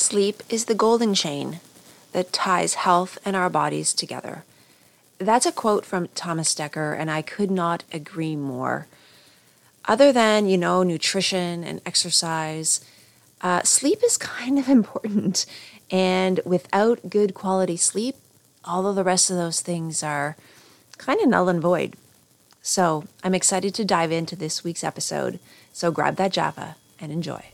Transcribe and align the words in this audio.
Sleep 0.00 0.42
is 0.48 0.64
the 0.64 0.74
golden 0.74 1.12
chain 1.12 1.60
that 2.12 2.32
ties 2.32 2.72
health 2.72 3.18
and 3.22 3.36
our 3.36 3.50
bodies 3.50 3.92
together. 3.92 4.44
That's 5.18 5.44
a 5.44 5.52
quote 5.52 5.84
from 5.84 6.08
Thomas 6.14 6.54
Dekker, 6.54 6.98
and 6.98 7.10
I 7.10 7.20
could 7.20 7.50
not 7.50 7.84
agree 7.92 8.34
more. 8.34 8.86
Other 9.84 10.10
than, 10.10 10.48
you 10.48 10.56
know, 10.56 10.82
nutrition 10.82 11.62
and 11.62 11.82
exercise, 11.84 12.82
uh, 13.42 13.62
sleep 13.62 14.00
is 14.02 14.16
kind 14.16 14.58
of 14.58 14.70
important. 14.70 15.44
And 15.90 16.40
without 16.46 17.10
good 17.10 17.34
quality 17.34 17.76
sleep, 17.76 18.16
all 18.64 18.86
of 18.86 18.96
the 18.96 19.04
rest 19.04 19.30
of 19.30 19.36
those 19.36 19.60
things 19.60 20.02
are 20.02 20.34
kind 20.96 21.20
of 21.20 21.28
null 21.28 21.50
and 21.50 21.60
void. 21.60 21.94
So 22.62 23.04
I'm 23.22 23.34
excited 23.34 23.74
to 23.74 23.84
dive 23.84 24.12
into 24.12 24.34
this 24.34 24.64
week's 24.64 24.82
episode. 24.82 25.38
So 25.74 25.90
grab 25.90 26.16
that 26.16 26.32
Java 26.32 26.76
and 26.98 27.12
enjoy. 27.12 27.49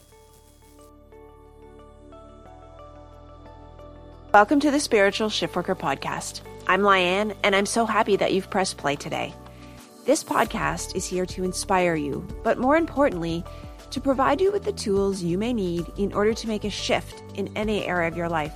Welcome 4.36 4.60
to 4.60 4.70
the 4.70 4.80
Spiritual 4.80 5.30
Shiftworker 5.30 5.74
Podcast. 5.74 6.42
I'm 6.66 6.82
Lianne, 6.82 7.34
and 7.42 7.56
I'm 7.56 7.64
so 7.64 7.86
happy 7.86 8.16
that 8.16 8.34
you've 8.34 8.50
pressed 8.50 8.76
play 8.76 8.95
today. 8.95 9.32
This 10.04 10.22
podcast 10.22 10.95
is 10.95 11.06
here 11.06 11.24
to 11.24 11.42
inspire 11.42 11.95
you, 11.95 12.22
but 12.42 12.59
more 12.59 12.76
importantly, 12.76 13.42
to 13.90 13.98
provide 13.98 14.42
you 14.42 14.52
with 14.52 14.62
the 14.62 14.74
tools 14.74 15.22
you 15.22 15.38
may 15.38 15.54
need 15.54 15.90
in 15.96 16.12
order 16.12 16.34
to 16.34 16.48
make 16.48 16.64
a 16.64 16.70
shift 16.70 17.22
in 17.38 17.50
any 17.56 17.86
area 17.86 18.09
of 18.09 18.16
your 18.18 18.28
life. 18.28 18.52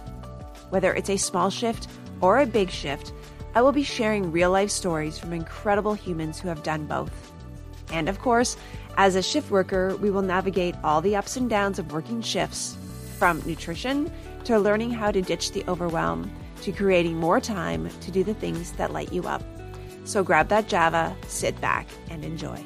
Whether 0.68 0.92
it's 0.92 1.08
a 1.08 1.16
small 1.16 1.48
shift 1.48 1.88
or 2.20 2.40
a 2.40 2.46
big 2.46 2.68
shift, 2.68 3.14
I 3.54 3.62
will 3.62 3.72
be 3.72 3.82
sharing 3.82 4.30
real 4.30 4.50
life 4.50 4.70
stories 4.70 5.18
from 5.18 5.32
incredible 5.32 5.94
humans 5.94 6.38
who 6.38 6.48
have 6.48 6.62
done 6.62 6.84
both. 6.84 7.32
And 7.90 8.06
of 8.10 8.18
course, 8.18 8.58
as 8.98 9.14
a 9.14 9.22
shift 9.22 9.50
worker, 9.50 9.96
we 9.96 10.10
will 10.10 10.20
navigate 10.20 10.74
all 10.84 11.00
the 11.00 11.16
ups 11.16 11.38
and 11.38 11.48
downs 11.48 11.78
of 11.78 11.90
working 11.90 12.20
shifts 12.20 12.76
from 13.16 13.42
nutrition 13.46 14.12
to 14.44 14.58
learning 14.58 14.90
how 14.90 15.10
to 15.10 15.22
ditch 15.22 15.52
the 15.52 15.64
overwhelm, 15.68 16.30
to 16.62 16.72
creating 16.72 17.16
more 17.16 17.40
time 17.40 17.88
to 18.00 18.10
do 18.10 18.24
the 18.24 18.34
things 18.34 18.72
that 18.72 18.92
light 18.92 19.12
you 19.12 19.26
up. 19.26 19.42
So 20.04 20.22
grab 20.22 20.48
that 20.48 20.68
Java, 20.68 21.16
sit 21.28 21.60
back, 21.60 21.86
and 22.10 22.24
enjoy. 22.24 22.62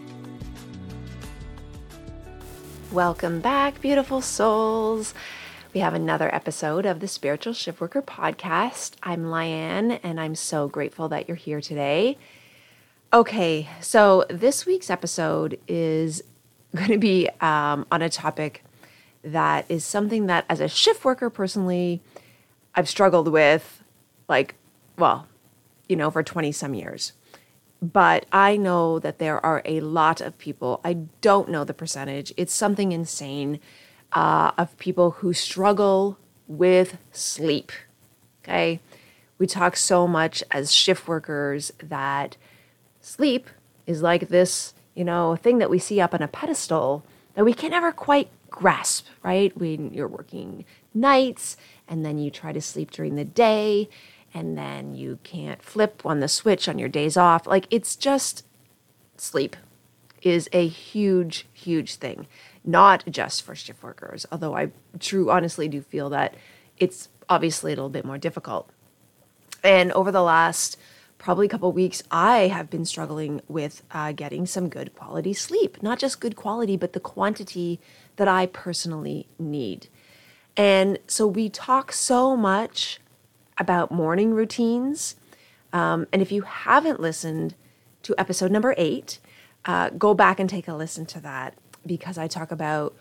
Welcome 2.92 3.40
back, 3.40 3.80
beautiful 3.80 4.20
souls. 4.20 5.14
We 5.74 5.80
have 5.80 5.94
another 5.94 6.32
episode 6.32 6.86
of 6.86 7.00
the 7.00 7.08
Spiritual 7.08 7.52
Shiftworker 7.52 8.04
podcast. 8.04 8.92
I'm 9.02 9.24
Lianne, 9.24 9.98
and 10.02 10.20
I'm 10.20 10.36
so 10.36 10.68
grateful 10.68 11.08
that 11.08 11.27
you're 11.27 11.36
here 11.36 11.60
today. 11.60 12.16
Okay, 13.12 13.68
so 13.80 14.24
this 14.28 14.66
week's 14.66 14.90
episode 14.90 15.58
is 15.68 16.22
going 16.74 16.90
to 16.90 16.98
be 16.98 17.28
um, 17.40 17.86
on 17.92 18.02
a 18.02 18.08
topic 18.08 18.63
that 19.25 19.64
is 19.69 19.84
something 19.84 20.27
that 20.27 20.44
as 20.48 20.61
a 20.61 20.69
shift 20.69 21.05
worker 21.05 21.30
personally 21.30 22.03
I've 22.75 22.89
struggled 22.89 23.28
with 23.28 23.83
like 24.28 24.55
well, 24.97 25.27
you 25.89 25.97
know, 25.97 26.11
for 26.11 26.22
20 26.22 26.53
some 26.53 26.75
years. 26.75 27.12
But 27.83 28.27
I 28.33 28.56
know 28.56 28.98
that 28.98 29.19
there 29.19 29.45
are 29.45 29.61
a 29.64 29.80
lot 29.80 30.20
of 30.20 30.39
people, 30.39 30.80
I 30.84 30.95
don't 31.20 31.50
know 31.50 31.64
the 31.64 31.75
percentage, 31.75 32.33
it's 32.36 32.55
something 32.55 32.92
insane 32.92 33.61
uh, 34.12 34.52
of 34.56 34.77
people 34.78 35.12
who 35.12 35.33
struggle 35.33 36.19
with 36.47 36.98
sleep. 37.12 37.72
Okay. 38.42 38.80
We 39.39 39.47
talk 39.47 39.77
so 39.77 40.06
much 40.06 40.45
as 40.50 40.72
shift 40.72 41.08
workers 41.08 41.72
that 41.83 42.36
sleep 43.00 43.48
is 43.86 44.00
like 44.00 44.28
this, 44.28 44.72
you 44.95 45.05
know, 45.05 45.36
thing 45.36 45.58
that 45.58 45.70
we 45.70 45.78
see 45.78 46.00
up 46.00 46.14
on 46.14 46.22
a 46.22 46.28
pedestal 46.28 47.05
that 47.34 47.45
we 47.45 47.52
can 47.52 47.70
never 47.70 47.91
quite 47.91 48.28
grasp, 48.55 49.06
right? 49.24 49.56
When 49.56 49.92
you're 49.92 50.06
working 50.06 50.64
nights 50.94 51.56
and 51.88 52.05
then 52.05 52.19
you 52.19 52.30
try 52.30 52.52
to 52.52 52.61
sleep 52.61 52.92
during 52.92 53.16
the 53.16 53.24
day 53.24 53.88
and 54.33 54.56
then 54.56 54.94
you 54.94 55.19
can't 55.24 55.61
flip 55.61 56.02
on 56.06 56.20
the 56.20 56.28
switch 56.28 56.69
on 56.69 56.78
your 56.78 56.88
days 56.88 57.16
off. 57.16 57.48
Like 57.48 57.66
it's 57.70 57.96
just 57.96 58.45
sleep 59.17 59.56
is 60.23 60.48
a 60.52 60.68
huge, 60.68 61.46
huge 61.52 61.96
thing, 61.96 62.28
not 62.64 63.05
just 63.11 63.42
for 63.42 63.56
shift 63.56 63.83
workers, 63.83 64.24
although 64.30 64.57
I 64.57 64.70
true 65.01 65.33
honestly 65.33 65.67
do 65.67 65.83
feel 65.83 66.08
that 66.11 66.36
it's 66.78 67.08
obviously 67.28 67.73
a 67.73 67.74
little 67.74 67.90
bit 67.90 68.05
more 68.05 68.18
difficult. 68.18 68.70
And 69.64 69.90
over 69.92 70.12
the 70.12 70.23
last 70.23 70.78
probably 71.18 71.46
a 71.46 71.48
couple 71.48 71.73
weeks, 71.73 72.02
I 72.11 72.48
have 72.48 72.68
been 72.70 72.84
struggling 72.84 73.40
with 73.48 73.83
uh, 73.90 74.12
getting 74.12 74.46
some 74.46 74.68
good 74.68 74.95
quality 74.95 75.33
sleep. 75.33 75.83
Not 75.83 75.98
just 75.98 76.20
good 76.20 76.36
quality, 76.36 76.77
but 76.77 76.92
the 76.92 77.01
quantity 77.01 77.80
that 78.17 78.29
I 78.29 78.47
personally 78.47 79.27
need. 79.39 79.89
And 80.57 80.98
so 81.07 81.27
we 81.27 81.48
talk 81.48 81.92
so 81.92 82.36
much 82.36 83.01
about 83.58 83.91
morning 83.91 84.33
routines. 84.33 85.17
Um, 85.73 86.07
and 86.13 86.23
if 86.23 86.30
you 86.30 86.42
haven't 86.42 87.01
listened 87.01 87.55
to 88.02 88.14
episode 88.19 88.52
number 88.52 88.75
eight, 88.77 89.19
uh, 89.64 89.91
go 89.91 90.14
back 90.14 90.39
and 90.39 90.48
take 90.48 90.69
a 90.69 90.75
listen 90.75 91.07
to 91.07 91.20
that 91.20 91.55
because 91.86 92.19
I 92.19 92.29
talk 92.29 92.51
about 92.51 92.95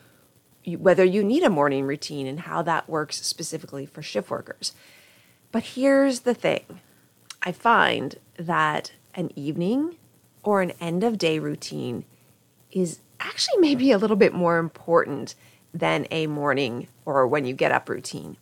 whether 0.66 1.04
you 1.04 1.24
need 1.24 1.44
a 1.44 1.50
morning 1.50 1.86
routine 1.86 2.26
and 2.26 2.42
how 2.42 2.62
that 2.62 2.90
works 2.90 3.26
specifically 3.26 3.86
for 3.86 4.02
shift 4.02 4.30
workers. 4.30 4.74
But 5.52 5.64
here's 5.64 6.22
the 6.22 6.34
thing 6.34 6.82
I 7.44 7.52
find 7.52 8.16
that 8.38 8.94
an 9.14 9.32
evening 9.36 9.98
or 10.42 10.62
an 10.62 10.72
end 10.80 11.04
of 11.04 11.18
day 11.18 11.38
routine 11.38 12.06
is 12.74 13.00
actually 13.20 13.60
maybe 13.60 13.92
a 13.92 13.98
little 13.98 14.18
bit 14.18 14.34
more 14.34 14.58
important 14.58 15.36
than 15.74 16.06
a 16.12 16.28
morning 16.28 16.88
or 17.06 17.26
when 17.26 17.46
you 17.46 17.54
get 17.54 17.72
up 17.72 17.88
routine. 17.88 18.38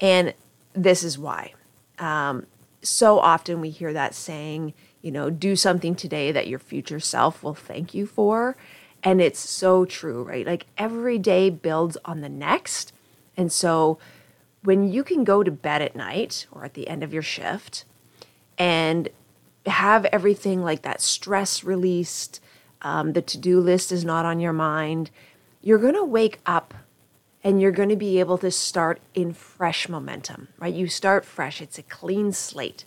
And 0.00 0.34
this 0.72 1.02
is 1.02 1.18
why. 1.18 1.54
Um, 1.98 2.46
so 2.82 3.18
often 3.18 3.60
we 3.60 3.70
hear 3.70 3.92
that 3.92 4.14
saying, 4.14 4.74
you 5.02 5.10
know, 5.10 5.30
do 5.30 5.56
something 5.56 5.94
today 5.94 6.32
that 6.32 6.46
your 6.46 6.58
future 6.58 7.00
self 7.00 7.42
will 7.42 7.54
thank 7.54 7.94
you 7.94 8.06
for. 8.06 8.56
And 9.02 9.20
it's 9.20 9.38
so 9.38 9.84
true, 9.84 10.22
right? 10.22 10.46
Like 10.46 10.66
every 10.76 11.18
day 11.18 11.50
builds 11.50 11.96
on 12.04 12.20
the 12.20 12.28
next. 12.28 12.92
And 13.36 13.52
so 13.52 13.98
when 14.62 14.90
you 14.90 15.04
can 15.04 15.24
go 15.24 15.42
to 15.42 15.50
bed 15.50 15.82
at 15.82 15.94
night 15.94 16.46
or 16.50 16.64
at 16.64 16.74
the 16.74 16.88
end 16.88 17.02
of 17.02 17.12
your 17.12 17.22
shift 17.22 17.84
and 18.56 19.08
have 19.66 20.04
everything 20.06 20.62
like 20.62 20.82
that 20.82 21.00
stress 21.00 21.62
released, 21.62 22.40
um, 22.82 23.12
the 23.12 23.22
to 23.22 23.38
do 23.38 23.60
list 23.60 23.92
is 23.92 24.04
not 24.04 24.24
on 24.24 24.40
your 24.40 24.52
mind, 24.52 25.10
you're 25.60 25.78
going 25.78 25.94
to 25.94 26.04
wake 26.04 26.40
up 26.46 26.74
and 27.42 27.60
you're 27.60 27.72
going 27.72 27.88
to 27.88 27.96
be 27.96 28.20
able 28.20 28.38
to 28.38 28.50
start 28.50 29.00
in 29.14 29.32
fresh 29.32 29.88
momentum, 29.88 30.48
right? 30.58 30.74
You 30.74 30.88
start 30.88 31.24
fresh, 31.24 31.60
it's 31.60 31.78
a 31.78 31.82
clean 31.82 32.32
slate. 32.32 32.84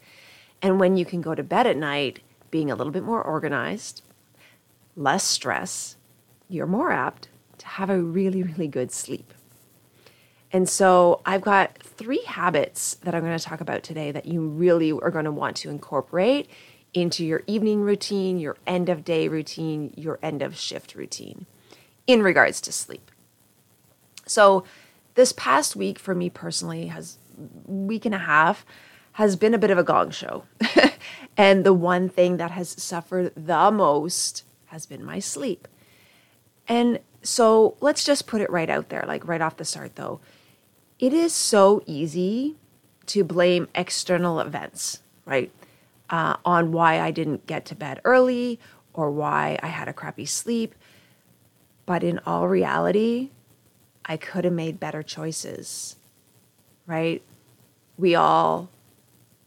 And 0.61 0.79
when 0.79 0.97
you 0.97 1.05
can 1.05 1.21
go 1.21 1.35
to 1.35 1.43
bed 1.43 1.67
at 1.67 1.77
night, 1.77 2.19
being 2.51 2.69
a 2.69 2.75
little 2.75 2.91
bit 2.91 3.03
more 3.03 3.21
organized, 3.21 4.03
less 4.95 5.23
stress, 5.23 5.95
you're 6.49 6.67
more 6.67 6.91
apt 6.91 7.29
to 7.57 7.65
have 7.65 7.89
a 7.89 8.01
really, 8.01 8.43
really 8.43 8.67
good 8.67 8.91
sleep. 8.91 9.33
And 10.53 10.67
so 10.67 11.21
I've 11.25 11.41
got 11.41 11.77
three 11.77 12.23
habits 12.25 12.95
that 12.95 13.15
I'm 13.15 13.23
going 13.23 13.37
to 13.37 13.43
talk 13.43 13.61
about 13.61 13.83
today 13.83 14.11
that 14.11 14.25
you 14.25 14.41
really 14.41 14.91
are 14.91 15.09
going 15.09 15.25
to 15.25 15.31
want 15.31 15.55
to 15.57 15.69
incorporate 15.69 16.49
into 16.93 17.25
your 17.25 17.43
evening 17.47 17.81
routine, 17.81 18.37
your 18.37 18.57
end 18.67 18.89
of 18.89 19.03
day 19.03 19.27
routine, 19.27 19.93
your 19.95 20.19
end 20.21 20.41
of 20.41 20.57
shift 20.57 20.95
routine 20.95 21.45
in 22.07 22.21
regards 22.21 22.59
to 22.61 22.71
sleep. 22.71 23.11
So 24.25 24.63
this 25.15 25.31
past 25.31 25.75
week 25.75 25.99
for 25.99 26.15
me 26.15 26.29
personally 26.29 26.87
has 26.87 27.17
week 27.65 28.05
and 28.05 28.15
a 28.15 28.19
half 28.19 28.65
has 29.13 29.35
been 29.35 29.53
a 29.53 29.57
bit 29.57 29.71
of 29.71 29.77
a 29.77 29.83
gong 29.83 30.09
show. 30.09 30.43
and 31.37 31.65
the 31.65 31.73
one 31.73 32.07
thing 32.09 32.37
that 32.37 32.51
has 32.51 32.69
suffered 32.69 33.33
the 33.35 33.71
most 33.71 34.43
has 34.67 34.85
been 34.85 35.03
my 35.03 35.19
sleep. 35.19 35.67
And 36.67 36.99
so 37.23 37.75
let's 37.81 38.03
just 38.03 38.27
put 38.27 38.41
it 38.41 38.49
right 38.49 38.69
out 38.69 38.89
there, 38.89 39.03
like 39.07 39.27
right 39.27 39.41
off 39.41 39.57
the 39.57 39.65
start 39.65 39.95
though 39.95 40.21
it 41.01 41.13
is 41.13 41.33
so 41.33 41.81
easy 41.87 42.55
to 43.07 43.23
blame 43.23 43.67
external 43.73 44.39
events, 44.39 45.01
right? 45.25 45.51
Uh, 46.11 46.35
on 46.43 46.73
why 46.73 46.99
I 46.99 47.09
didn't 47.11 47.47
get 47.47 47.63
to 47.67 47.75
bed 47.75 48.01
early 48.03 48.59
or 48.93 49.09
why 49.09 49.57
I 49.63 49.67
had 49.67 49.87
a 49.87 49.93
crappy 49.93 50.25
sleep. 50.25 50.75
But 51.85 52.03
in 52.03 52.19
all 52.25 52.49
reality, 52.49 53.29
I 54.05 54.17
could 54.17 54.43
have 54.43 54.53
made 54.53 54.77
better 54.77 55.03
choices, 55.03 55.95
right? 56.85 57.21
We 57.97 58.13
all 58.13 58.69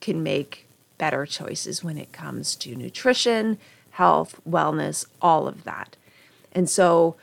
can 0.00 0.22
make 0.22 0.66
better 0.96 1.26
choices 1.26 1.84
when 1.84 1.98
it 1.98 2.12
comes 2.12 2.56
to 2.56 2.74
nutrition, 2.74 3.58
health, 3.90 4.40
wellness, 4.48 5.04
all 5.20 5.46
of 5.46 5.64
that. 5.64 5.96
And 6.52 6.70
so 6.70 7.16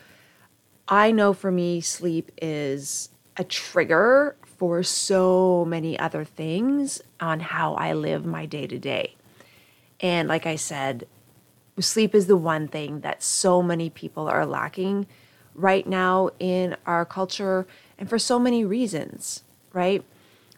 I 0.87 1.11
know 1.11 1.33
for 1.33 1.51
me, 1.51 1.81
sleep 1.81 2.31
is 2.41 3.09
a 3.37 3.43
trigger 3.43 4.35
for 4.57 4.83
so 4.83 5.65
many 5.65 5.97
other 5.97 6.25
things 6.25 7.01
on 7.19 7.39
how 7.39 7.73
I 7.73 7.93
live 7.93 8.25
my 8.25 8.45
day 8.45 8.67
to 8.67 8.77
day. 8.77 9.15
And 10.01 10.27
like 10.27 10.45
I 10.45 10.55
said, 10.55 11.07
sleep 11.79 12.13
is 12.13 12.27
the 12.27 12.37
one 12.37 12.67
thing 12.67 13.01
that 13.01 13.23
so 13.23 13.61
many 13.61 13.89
people 13.89 14.27
are 14.27 14.45
lacking 14.45 15.07
right 15.55 15.87
now 15.87 16.29
in 16.39 16.75
our 16.85 17.05
culture 17.05 17.67
and 17.97 18.09
for 18.09 18.19
so 18.19 18.39
many 18.39 18.65
reasons, 18.65 19.43
right? 19.73 20.03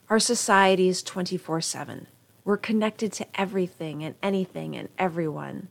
Our 0.10 0.20
society 0.20 0.88
is 0.88 1.04
24 1.04 1.62
7. 1.62 2.08
We're 2.46 2.58
connected 2.58 3.14
to 3.14 3.28
everything 3.36 4.04
and 4.04 4.16
anything 4.22 4.76
and 4.76 4.90
everyone. 4.98 5.70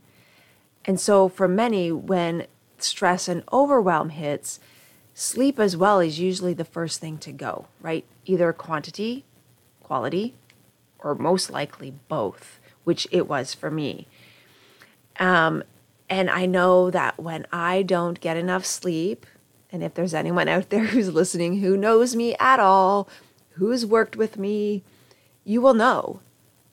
And 0.84 0.98
so, 0.98 1.28
for 1.28 1.46
many, 1.46 1.92
when 1.92 2.46
stress 2.78 3.28
and 3.28 3.44
overwhelm 3.52 4.08
hits, 4.08 4.58
sleep 5.14 5.60
as 5.60 5.76
well 5.76 6.00
is 6.00 6.18
usually 6.18 6.54
the 6.54 6.64
first 6.64 7.00
thing 7.00 7.18
to 7.18 7.32
go, 7.32 7.66
right? 7.80 8.04
Either 8.24 8.52
quantity, 8.52 9.24
quality, 9.82 10.34
or 10.98 11.14
most 11.14 11.50
likely 11.50 11.94
both, 12.08 12.58
which 12.84 13.06
it 13.10 13.28
was 13.28 13.54
for 13.54 13.70
me. 13.70 14.06
Um, 15.18 15.62
and 16.08 16.28
I 16.30 16.46
know 16.46 16.90
that 16.90 17.18
when 17.18 17.46
I 17.52 17.82
don't 17.82 18.20
get 18.20 18.36
enough 18.36 18.66
sleep, 18.66 19.26
and 19.70 19.82
if 19.82 19.94
there's 19.94 20.14
anyone 20.14 20.48
out 20.48 20.70
there 20.70 20.84
who's 20.86 21.12
listening 21.12 21.60
who 21.60 21.76
knows 21.76 22.14
me 22.14 22.34
at 22.38 22.60
all, 22.60 23.08
who's 23.52 23.86
worked 23.86 24.16
with 24.16 24.38
me, 24.38 24.82
you 25.44 25.60
will 25.60 25.74
know 25.74 26.20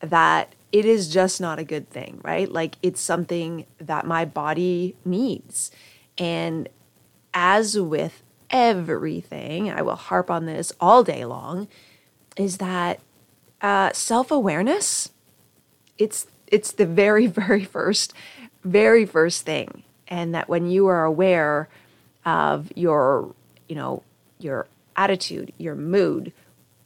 that 0.00 0.54
it 0.72 0.84
is 0.84 1.08
just 1.08 1.40
not 1.40 1.58
a 1.58 1.64
good 1.64 1.90
thing, 1.90 2.20
right? 2.22 2.50
Like 2.50 2.76
it's 2.82 3.00
something 3.00 3.66
that 3.78 4.06
my 4.06 4.24
body 4.24 4.96
needs. 5.04 5.70
And 6.16 6.68
as 7.34 7.78
with 7.78 8.22
everything, 8.50 9.70
I 9.70 9.82
will 9.82 9.96
harp 9.96 10.30
on 10.30 10.46
this 10.46 10.72
all 10.80 11.02
day 11.02 11.24
long, 11.24 11.68
is 12.36 12.58
that 12.58 13.00
uh, 13.60 13.92
self 13.92 14.30
awareness. 14.30 15.10
It's 16.00 16.26
it's 16.48 16.72
the 16.72 16.86
very 16.86 17.26
very 17.42 17.64
first 17.64 18.12
very 18.64 19.06
first 19.06 19.46
thing, 19.46 19.84
and 20.08 20.34
that 20.34 20.48
when 20.48 20.70
you 20.70 20.86
are 20.88 21.04
aware 21.04 21.68
of 22.24 22.72
your 22.74 23.34
you 23.68 23.76
know 23.76 24.02
your 24.38 24.66
attitude, 24.96 25.52
your 25.58 25.74
mood, 25.74 26.32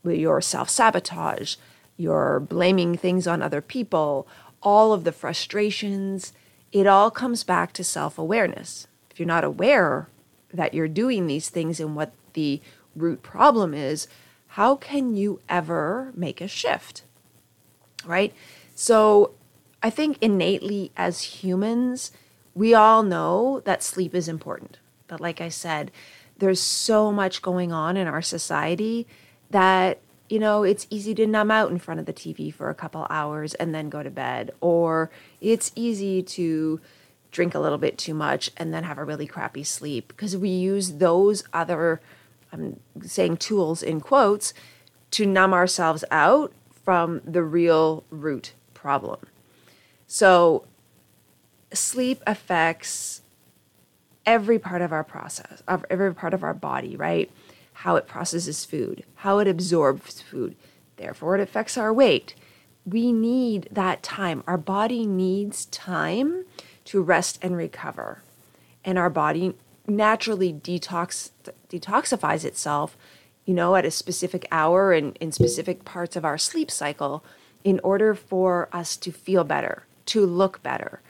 your 0.05 0.41
self 0.41 0.69
sabotage, 0.69 1.57
your 1.97 2.41
blaming 2.41 2.97
things 2.97 3.27
on 3.27 3.43
other 3.43 3.61
people, 3.61 4.27
all 4.63 4.93
of 4.93 5.05
the 5.05 5.13
frustrations, 5.13 6.33
it 6.73 6.87
all 6.87 7.11
comes 7.11 7.45
back 7.45 7.73
to 7.73 7.85
self 7.85 8.19
awareness. 8.19 8.87
If 9.11 9.21
you're 9.21 9.27
not 9.27 9.45
aware 9.45 10.09
that 10.53 10.75
you're 10.75 10.89
doing 10.89 11.27
these 11.27 11.49
things 11.49 11.81
and 11.81 11.97
what 11.97 12.13
the 12.33 12.61
root 12.97 13.23
problem 13.23 13.75
is, 13.75 14.09
how 14.49 14.77
can 14.77 15.17
you 15.17 15.41
ever 15.49 16.13
make 16.15 16.41
a 16.41 16.49
shift? 16.49 17.03
Right? 18.05 18.33
So 18.75 19.33
I 19.83 19.91
think 19.91 20.19
innately 20.21 20.93
as 20.97 21.23
humans, 21.23 22.13
we 22.55 22.75
all 22.75 23.03
know 23.03 23.61
that 23.65 23.83
sleep 23.83 24.15
is 24.15 24.29
important. 24.29 24.79
But 25.07 25.21
like 25.21 25.41
I 25.41 25.49
said, 25.49 25.91
there's 26.39 26.61
so 26.61 27.13
much 27.13 27.43
going 27.43 27.73
on 27.73 27.97
in 27.97 28.07
our 28.07 28.23
society 28.23 29.07
that 29.51 30.01
you 30.29 30.39
know, 30.39 30.63
it's 30.63 30.87
easy 30.91 31.15
to 31.15 31.27
numb 31.27 31.51
out 31.51 31.71
in 31.71 31.79
front 31.79 32.01
of 32.01 32.07
the 32.07 32.13
TV 32.13 32.53
for 32.53 32.71
a 32.71 32.75
couple 32.75 33.07
hours 33.11 33.55
and 33.55 33.75
then 33.75 33.91
go 33.91 34.03
to 34.03 34.11
bed. 34.11 34.51
Or 34.61 35.11
it's 35.41 35.71
easy 35.75 36.23
to 36.23 36.81
drink 37.31 37.55
a 37.55 37.61
little 37.61 37.79
bit 37.79 37.99
too 37.99 38.15
much 38.15 38.51
and 38.57 38.73
then 38.73 38.85
have 38.85 38.99
a 38.99 39.05
really 39.05 39.27
crappy 39.27 39.65
sleep 39.65 40.09
because 40.09 40.37
we 40.37 40.49
use 40.49 40.93
those 40.93 41.45
other, 41.53 42.01
I'm 42.53 42.81
saying 43.03 43.39
tools 43.39 43.83
in 43.83 44.01
quotes, 44.01 44.55
to 45.13 45.27
numb 45.27 45.53
ourselves 45.53 46.05
out 46.11 46.53
from 46.85 47.21
the 47.25 47.43
real 47.43 48.05
root 48.11 48.55
problem. 48.85 49.21
So, 50.07 50.67
sleep 51.73 52.23
affects 52.27 53.23
every 54.25 54.59
part 54.59 54.83
of 54.83 54.93
our 54.93 55.05
process, 55.05 55.63
of 55.67 55.85
every 55.91 56.15
part 56.15 56.35
of 56.35 56.43
our 56.45 56.55
body, 56.55 56.97
right? 56.97 57.31
how 57.79 57.97
it 57.97 58.07
processes 58.07 58.65
food, 58.65 59.05
how 59.17 59.39
it 59.39 59.49
absorbs 59.49 60.21
food. 60.21 60.57
Therefore, 60.97 61.35
it 61.35 61.41
affects 61.41 61.77
our 61.77 61.93
weight. 61.93 62.35
We 62.87 63.13
need 63.13 63.69
that 63.71 64.03
time. 64.03 64.43
Our 64.47 64.57
body 64.57 65.07
needs 65.07 65.67
time 65.67 66.45
to 66.87 67.03
rest 67.03 67.39
and 67.43 67.57
recover. 67.57 68.23
And 68.85 68.99
our 68.99 69.11
body 69.11 69.55
naturally 69.87 70.53
detox 70.53 71.31
detoxifies 71.69 72.45
itself, 72.45 72.97
you 73.45 73.55
know, 73.55 73.75
at 73.75 73.85
a 73.85 73.91
specific 73.91 74.47
hour 74.53 74.93
and 74.93 75.17
in 75.21 75.33
specific 75.33 75.85
parts 75.85 76.17
of 76.17 76.25
our 76.25 76.39
sleep 76.39 76.71
cycle 76.71 77.25
in 77.65 77.81
order 77.83 78.15
for 78.15 78.69
us 78.73 78.97
to 78.99 79.11
feel 79.11 79.43
better, 79.43 79.87
to 80.07 80.25
look 80.25 80.63
better, 80.63 81.01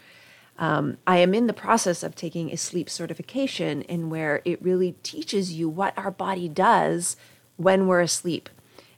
um, 0.58 0.98
I 1.06 1.18
am 1.18 1.34
in 1.34 1.46
the 1.46 1.52
process 1.52 2.02
of 2.02 2.14
taking 2.14 2.50
a 2.50 2.56
sleep 2.56 2.88
certification 2.88 3.82
in 3.82 4.08
where 4.08 4.40
it 4.44 4.62
really 4.62 4.92
teaches 5.02 5.52
you 5.52 5.68
what 5.68 5.96
our 5.98 6.12
body 6.12 6.48
does 6.48 7.16
when 7.56 7.86
we're 7.86 8.00
asleep. 8.00 8.48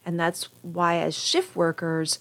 And 0.04 0.20
that's 0.20 0.48
why, 0.62 0.98
as 0.98 1.16
shift 1.16 1.56
workers, 1.56 2.18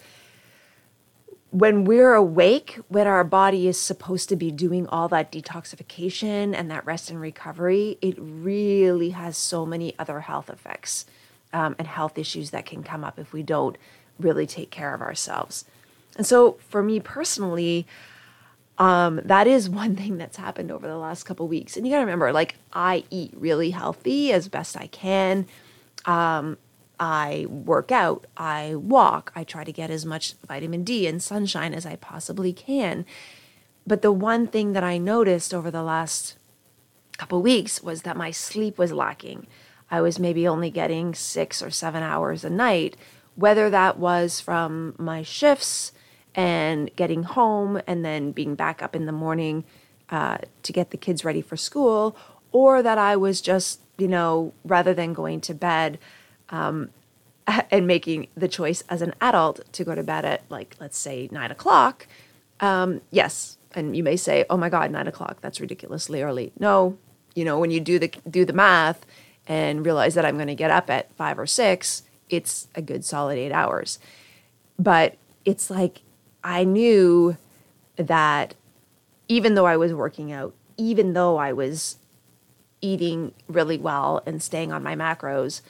when 1.51 1.85
we're 1.85 2.13
awake, 2.13 2.79
when 2.87 3.07
our 3.07 3.23
body 3.23 3.67
is 3.67 3.79
supposed 3.79 4.29
to 4.29 4.35
be 4.35 4.51
doing 4.51 4.87
all 4.87 5.07
that 5.09 5.31
detoxification 5.31 6.53
and 6.53 6.71
that 6.71 6.85
rest 6.85 7.09
and 7.09 7.21
recovery, 7.21 7.97
it 8.01 8.15
really 8.17 9.11
has 9.11 9.37
so 9.37 9.65
many 9.65 9.93
other 9.99 10.21
health 10.21 10.49
effects 10.49 11.05
um, 11.53 11.75
and 11.77 11.87
health 11.87 12.17
issues 12.17 12.49
that 12.49 12.65
can 12.65 12.83
come 12.83 13.03
up 13.03 13.19
if 13.19 13.31
we 13.31 13.43
don't 13.43 13.77
really 14.19 14.45
take 14.47 14.71
care 14.71 14.93
of 14.93 15.01
ourselves. 15.01 15.65
And 16.15 16.25
so, 16.25 16.57
for 16.69 16.81
me 16.81 16.99
personally, 16.99 17.85
um, 18.77 19.21
that 19.23 19.47
is 19.47 19.69
one 19.83 19.95
thing 19.95 20.17
that's 20.17 20.37
happened 20.37 20.71
over 20.71 20.87
the 20.87 20.97
last 20.97 21.23
couple 21.23 21.47
weeks. 21.47 21.75
And 21.77 21.85
you 21.85 21.91
got 21.91 21.99
to 21.99 22.05
remember, 22.05 22.31
like, 22.31 22.55
I 22.73 23.03
eat 23.09 23.33
really 23.35 23.71
healthy 23.71 24.31
as 24.31 24.47
best 24.47 24.77
I 24.77 24.87
can. 24.87 25.47
Um, 26.05 26.57
I 26.99 27.45
work 27.49 27.91
out, 27.91 28.25
I 28.37 28.75
walk, 28.75 29.31
I 29.35 29.43
try 29.43 29.63
to 29.63 29.71
get 29.71 29.89
as 29.89 30.05
much 30.05 30.33
vitamin 30.47 30.83
D 30.83 31.07
and 31.07 31.21
sunshine 31.21 31.73
as 31.73 31.85
I 31.85 31.97
possibly 31.97 32.53
can. 32.53 33.05
But 33.85 34.01
the 34.01 34.11
one 34.11 34.47
thing 34.47 34.73
that 34.73 34.83
I 34.83 34.97
noticed 34.97 35.53
over 35.53 35.69
the 35.69 35.83
last 35.83 36.37
couple 37.17 37.41
weeks 37.41 37.83
was 37.83 38.03
that 38.03 38.17
my 38.17 38.31
sleep 38.31 38.77
was 38.77 38.91
lacking. 38.91 39.47
I 39.91 40.01
was 40.01 40.19
maybe 40.19 40.47
only 40.47 40.69
getting 40.71 41.13
six 41.13 41.61
or 41.61 41.69
seven 41.69 42.01
hours 42.01 42.43
a 42.43 42.49
night, 42.49 42.97
whether 43.35 43.69
that 43.69 43.97
was 43.97 44.39
from 44.39 44.95
my 44.97 45.21
shifts 45.23 45.91
and 46.33 46.93
getting 46.95 47.23
home 47.23 47.81
and 47.87 48.03
then 48.03 48.31
being 48.31 48.55
back 48.55 48.81
up 48.81 48.95
in 48.95 49.05
the 49.05 49.11
morning 49.11 49.63
uh, 50.09 50.37
to 50.63 50.73
get 50.73 50.91
the 50.91 50.97
kids 50.97 51.25
ready 51.25 51.41
for 51.41 51.57
school, 51.57 52.15
or 52.51 52.83
that 52.83 52.97
I 52.97 53.15
was 53.15 53.41
just, 53.41 53.81
you 53.97 54.07
know, 54.07 54.53
rather 54.63 54.93
than 54.93 55.13
going 55.13 55.41
to 55.41 55.53
bed 55.53 55.97
um, 56.49 56.89
and 57.71 57.87
making 57.87 58.27
the 58.35 58.47
choice 58.47 58.83
as 58.89 59.01
an 59.01 59.13
adult 59.21 59.61
to 59.73 59.83
go 59.83 59.95
to 59.95 60.03
bed 60.03 60.25
at, 60.25 60.43
like, 60.49 60.75
let's 60.79 60.97
say 60.97 61.29
nine 61.31 61.51
o'clock. 61.51 62.07
Um, 62.59 63.01
yes, 63.11 63.57
and 63.73 63.95
you 63.95 64.03
may 64.03 64.15
say, 64.15 64.45
"Oh 64.49 64.57
my 64.57 64.69
God, 64.69 64.89
nine 64.91 65.07
o'clock? 65.07 65.41
That's 65.41 65.59
ridiculously 65.59 66.21
early." 66.21 66.53
No, 66.57 66.97
you 67.33 67.43
know, 67.43 67.59
when 67.59 67.71
you 67.71 67.81
do 67.81 67.99
the 67.99 68.07
do 68.29 68.45
the 68.45 68.53
math 68.53 69.05
and 69.47 69.85
realize 69.85 70.15
that 70.15 70.25
I'm 70.25 70.35
going 70.35 70.47
to 70.47 70.55
get 70.55 70.71
up 70.71 70.89
at 70.89 71.13
five 71.15 71.37
or 71.37 71.45
six, 71.45 72.03
it's 72.29 72.67
a 72.75 72.81
good 72.81 73.05
solid 73.05 73.37
eight 73.37 73.51
hours. 73.51 73.99
But 74.77 75.15
it's 75.45 75.69
like 75.69 76.01
I 76.43 76.63
knew 76.63 77.37
that 77.97 78.55
even 79.27 79.55
though 79.55 79.65
I 79.65 79.77
was 79.77 79.93
working 79.93 80.31
out, 80.31 80.53
even 80.77 81.13
though 81.13 81.37
I 81.37 81.53
was 81.53 81.97
eating 82.81 83.33
really 83.47 83.77
well 83.77 84.21
and 84.25 84.41
staying 84.43 84.71
on 84.71 84.83
my 84.83 84.95
macros, 84.95 85.61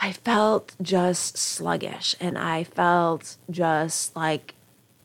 I 0.00 0.12
felt 0.12 0.74
just 0.80 1.36
sluggish 1.36 2.14
and 2.20 2.38
I 2.38 2.64
felt 2.64 3.36
just 3.50 4.14
like 4.14 4.54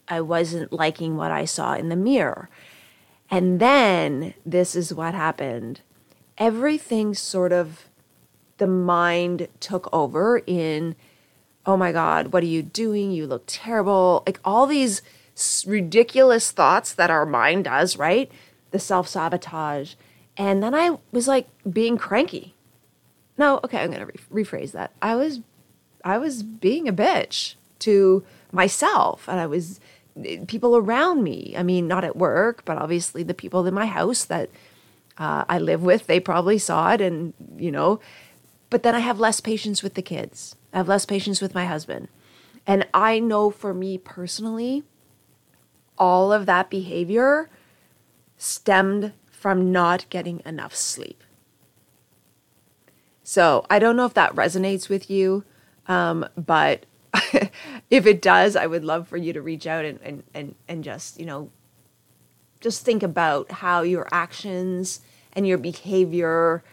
I 0.07 0.21
wasn't 0.21 0.71
liking 0.71 1.15
what 1.15 1.31
I 1.31 1.45
saw 1.45 1.73
in 1.73 1.89
the 1.89 1.95
mirror. 1.95 2.49
And 3.29 3.59
then 3.59 4.33
this 4.45 4.75
is 4.75 4.93
what 4.93 5.13
happened. 5.13 5.81
Everything 6.37 7.13
sort 7.13 7.51
of, 7.51 7.85
the 8.57 8.67
mind 8.67 9.47
took 9.59 9.89
over 9.93 10.41
in 10.45 10.95
oh 11.65 11.77
my 11.77 11.91
God, 11.91 12.33
what 12.33 12.43
are 12.43 12.47
you 12.47 12.61
doing? 12.61 13.11
You 13.11 13.25
look 13.25 13.43
terrible. 13.47 14.23
Like 14.25 14.39
all 14.43 14.67
these 14.67 15.01
ridiculous 15.65 16.51
thoughts 16.51 16.93
that 16.93 17.09
our 17.09 17.25
mind 17.25 17.65
does, 17.65 17.97
right? 17.97 18.31
The 18.71 18.79
self 18.79 19.07
sabotage. 19.07 19.95
And 20.35 20.63
then 20.63 20.73
I 20.73 20.97
was 21.11 21.27
like 21.27 21.47
being 21.69 21.97
cranky. 21.97 22.55
No, 23.37 23.59
okay, 23.63 23.79
I'm 23.79 23.91
going 23.91 24.05
to 24.05 24.13
re- 24.29 24.43
rephrase 24.43 24.71
that. 24.73 24.91
I 25.01 25.15
was 25.15 25.41
I 26.03 26.17
was 26.17 26.43
being 26.43 26.87
a 26.87 26.93
bitch 26.93 27.55
to 27.79 28.23
myself 28.51 29.27
and 29.27 29.39
I 29.39 29.45
was 29.45 29.79
people 30.47 30.75
around 30.75 31.23
me. 31.23 31.55
I 31.57 31.63
mean, 31.63 31.87
not 31.87 32.03
at 32.03 32.15
work, 32.15 32.63
but 32.65 32.77
obviously 32.77 33.23
the 33.23 33.33
people 33.33 33.65
in 33.65 33.73
my 33.73 33.87
house 33.87 34.25
that 34.25 34.49
uh, 35.17 35.45
I 35.47 35.59
live 35.59 35.83
with, 35.83 36.07
they 36.07 36.19
probably 36.19 36.57
saw 36.57 36.91
it 36.93 37.01
and, 37.01 37.33
you 37.57 37.71
know, 37.71 37.99
but 38.73 38.81
then 38.81 38.95
I 38.95 39.01
have 39.01 39.19
less 39.19 39.39
patience 39.39 39.83
with 39.83 39.93
the 39.93 40.01
kids. 40.01 40.55
I 40.73 40.77
have 40.77 40.87
less 40.87 41.05
patience 41.05 41.41
with 41.41 41.53
my 41.53 41.67
husband. 41.67 42.07
And 42.65 42.87
I 42.91 43.19
know 43.19 43.51
for 43.51 43.71
me 43.71 43.99
personally, 43.99 44.81
all 45.95 46.33
of 46.33 46.47
that 46.47 46.71
behavior 46.71 47.51
stemmed 48.35 49.13
from 49.29 49.71
not 49.71 50.09
getting 50.09 50.41
enough 50.43 50.75
sleep. 50.75 51.23
So 53.21 53.63
I 53.69 53.77
don't 53.77 53.95
know 53.95 54.07
if 54.07 54.15
that 54.15 54.33
resonates 54.33 54.89
with 54.89 55.07
you, 55.07 55.43
um, 55.87 56.27
but 56.35 56.87
if 57.91 58.07
it 58.07 58.23
does, 58.23 58.55
I 58.55 58.65
would 58.65 58.83
love 58.83 59.07
for 59.07 59.17
you 59.17 59.33
to 59.33 59.41
reach 59.43 59.67
out 59.67 59.85
and, 59.85 59.99
and, 60.01 60.23
and, 60.33 60.55
and 60.67 60.83
just, 60.83 61.19
you 61.19 61.27
know, 61.27 61.51
just 62.59 62.83
think 62.83 63.03
about 63.03 63.51
how 63.51 63.83
your 63.83 64.07
actions 64.11 65.01
and 65.33 65.45
your 65.45 65.59
behavior, 65.59 66.63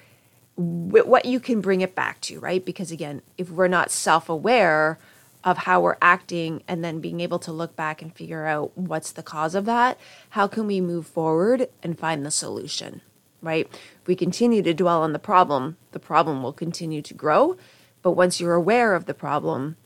what 0.60 1.24
you 1.24 1.40
can 1.40 1.60
bring 1.60 1.80
it 1.80 1.94
back 1.94 2.20
to, 2.22 2.38
right? 2.38 2.64
Because 2.64 2.90
again, 2.90 3.22
if 3.38 3.50
we're 3.50 3.68
not 3.68 3.90
self 3.90 4.28
aware 4.28 4.98
of 5.42 5.58
how 5.58 5.80
we're 5.80 5.96
acting 6.02 6.62
and 6.68 6.84
then 6.84 7.00
being 7.00 7.20
able 7.20 7.38
to 7.38 7.52
look 7.52 7.74
back 7.74 8.02
and 8.02 8.14
figure 8.14 8.46
out 8.46 8.76
what's 8.76 9.12
the 9.12 9.22
cause 9.22 9.54
of 9.54 9.64
that, 9.64 9.98
how 10.30 10.46
can 10.46 10.66
we 10.66 10.80
move 10.80 11.06
forward 11.06 11.68
and 11.82 11.98
find 11.98 12.26
the 12.26 12.30
solution, 12.30 13.00
right? 13.40 13.66
If 13.72 14.06
we 14.06 14.14
continue 14.14 14.62
to 14.62 14.74
dwell 14.74 15.02
on 15.02 15.14
the 15.14 15.18
problem, 15.18 15.78
the 15.92 15.98
problem 15.98 16.42
will 16.42 16.52
continue 16.52 17.00
to 17.00 17.14
grow. 17.14 17.56
But 18.02 18.12
once 18.12 18.38
you're 18.38 18.54
aware 18.54 18.94
of 18.94 19.06
the 19.06 19.14
problem, 19.14 19.76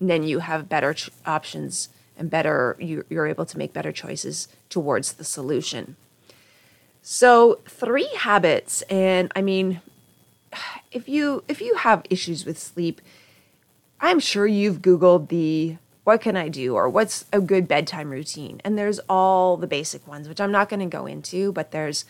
then 0.00 0.24
you 0.24 0.40
have 0.40 0.68
better 0.68 0.94
ch- 0.94 1.10
options 1.26 1.90
and 2.16 2.28
better 2.28 2.76
you, 2.80 3.04
you're 3.08 3.26
able 3.28 3.46
to 3.46 3.58
make 3.58 3.72
better 3.72 3.92
choices 3.92 4.48
towards 4.68 5.14
the 5.14 5.24
solution 5.24 5.96
so 7.00 7.60
three 7.66 8.08
habits 8.16 8.82
and 8.82 9.30
i 9.36 9.40
mean 9.40 9.80
if 10.92 11.08
you 11.08 11.44
if 11.48 11.60
you 11.60 11.74
have 11.76 12.04
issues 12.10 12.44
with 12.44 12.58
sleep 12.58 13.00
i'm 14.00 14.20
sure 14.20 14.46
you've 14.46 14.80
googled 14.82 15.28
the 15.28 15.76
what 16.04 16.20
can 16.20 16.36
i 16.36 16.48
do? 16.48 16.74
or 16.74 16.88
what's 16.88 17.26
a 17.34 17.40
good 17.40 17.68
bedtime 17.68 18.08
routine? 18.08 18.62
And 18.64 18.78
there's 18.78 18.98
all 19.10 19.58
the 19.58 19.66
basic 19.66 20.06
ones 20.06 20.28
which 20.28 20.40
i'm 20.40 20.52
not 20.52 20.68
going 20.68 20.80
to 20.80 20.86
go 20.86 21.06
into 21.06 21.52
but 21.52 21.70
there's 21.70 22.04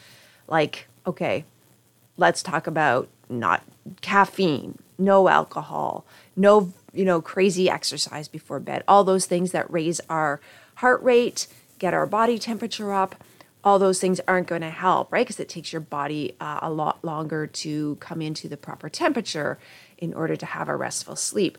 like 0.46 0.86
okay 1.06 1.44
let's 2.16 2.42
talk 2.42 2.66
about 2.66 3.08
not 3.28 3.62
caffeine 4.00 4.78
no 4.98 5.28
alcohol 5.28 6.06
no 6.36 6.72
you 6.92 7.04
know, 7.04 7.20
crazy 7.20 7.68
exercise 7.68 8.28
before 8.28 8.60
bed, 8.60 8.82
all 8.88 9.04
those 9.04 9.26
things 9.26 9.52
that 9.52 9.70
raise 9.70 10.00
our 10.08 10.40
heart 10.76 11.02
rate, 11.02 11.46
get 11.78 11.94
our 11.94 12.06
body 12.06 12.38
temperature 12.38 12.92
up, 12.92 13.14
all 13.64 13.78
those 13.78 14.00
things 14.00 14.20
aren't 14.28 14.46
going 14.46 14.62
to 14.62 14.70
help, 14.70 15.12
right? 15.12 15.26
Because 15.26 15.40
it 15.40 15.48
takes 15.48 15.72
your 15.72 15.80
body 15.80 16.36
uh, 16.40 16.60
a 16.62 16.70
lot 16.70 17.04
longer 17.04 17.46
to 17.46 17.96
come 17.96 18.22
into 18.22 18.48
the 18.48 18.56
proper 18.56 18.88
temperature 18.88 19.58
in 19.98 20.14
order 20.14 20.36
to 20.36 20.46
have 20.46 20.68
a 20.68 20.76
restful 20.76 21.16
sleep. 21.16 21.58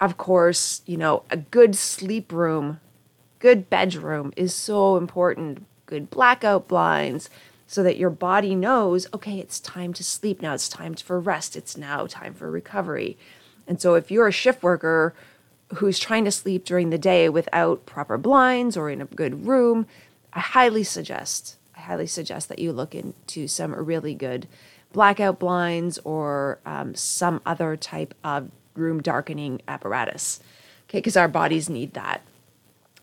Of 0.00 0.16
course, 0.16 0.82
you 0.86 0.96
know, 0.96 1.24
a 1.30 1.36
good 1.36 1.76
sleep 1.76 2.32
room, 2.32 2.80
good 3.38 3.68
bedroom 3.68 4.32
is 4.36 4.54
so 4.54 4.96
important. 4.96 5.66
Good 5.86 6.08
blackout 6.08 6.68
blinds 6.68 7.28
so 7.66 7.82
that 7.82 7.96
your 7.96 8.10
body 8.10 8.54
knows, 8.54 9.06
okay, 9.12 9.38
it's 9.38 9.60
time 9.60 9.92
to 9.94 10.04
sleep 10.04 10.40
now. 10.40 10.54
It's 10.54 10.68
time 10.68 10.94
for 10.94 11.18
rest. 11.18 11.56
It's 11.56 11.76
now 11.76 12.06
time 12.06 12.34
for 12.34 12.50
recovery. 12.50 13.18
And 13.66 13.80
so 13.80 13.94
if 13.94 14.10
you're 14.10 14.28
a 14.28 14.32
shift 14.32 14.62
worker 14.62 15.14
who's 15.74 15.98
trying 15.98 16.24
to 16.24 16.30
sleep 16.30 16.64
during 16.64 16.90
the 16.90 16.98
day 16.98 17.28
without 17.28 17.86
proper 17.86 18.18
blinds 18.18 18.76
or 18.76 18.90
in 18.90 19.00
a 19.00 19.06
good 19.06 19.46
room, 19.46 19.86
I 20.32 20.40
highly 20.40 20.84
suggest 20.84 21.56
I 21.76 21.80
highly 21.80 22.06
suggest 22.06 22.48
that 22.48 22.58
you 22.58 22.72
look 22.72 22.94
into 22.94 23.48
some 23.48 23.74
really 23.74 24.14
good 24.14 24.46
blackout 24.92 25.38
blinds 25.38 25.98
or 26.04 26.60
um, 26.66 26.94
some 26.94 27.40
other 27.46 27.76
type 27.76 28.14
of 28.22 28.50
room 28.74 29.00
darkening 29.00 29.60
apparatus. 29.66 30.40
Okay, 30.88 30.98
because 30.98 31.16
our 31.16 31.28
bodies 31.28 31.68
need 31.68 31.94
that. 31.94 32.22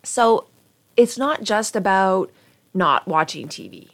So 0.04 0.48
it's 0.96 1.18
not 1.18 1.44
just 1.44 1.76
about 1.76 2.32
not 2.74 3.08
watching 3.08 3.48
TV 3.48 3.90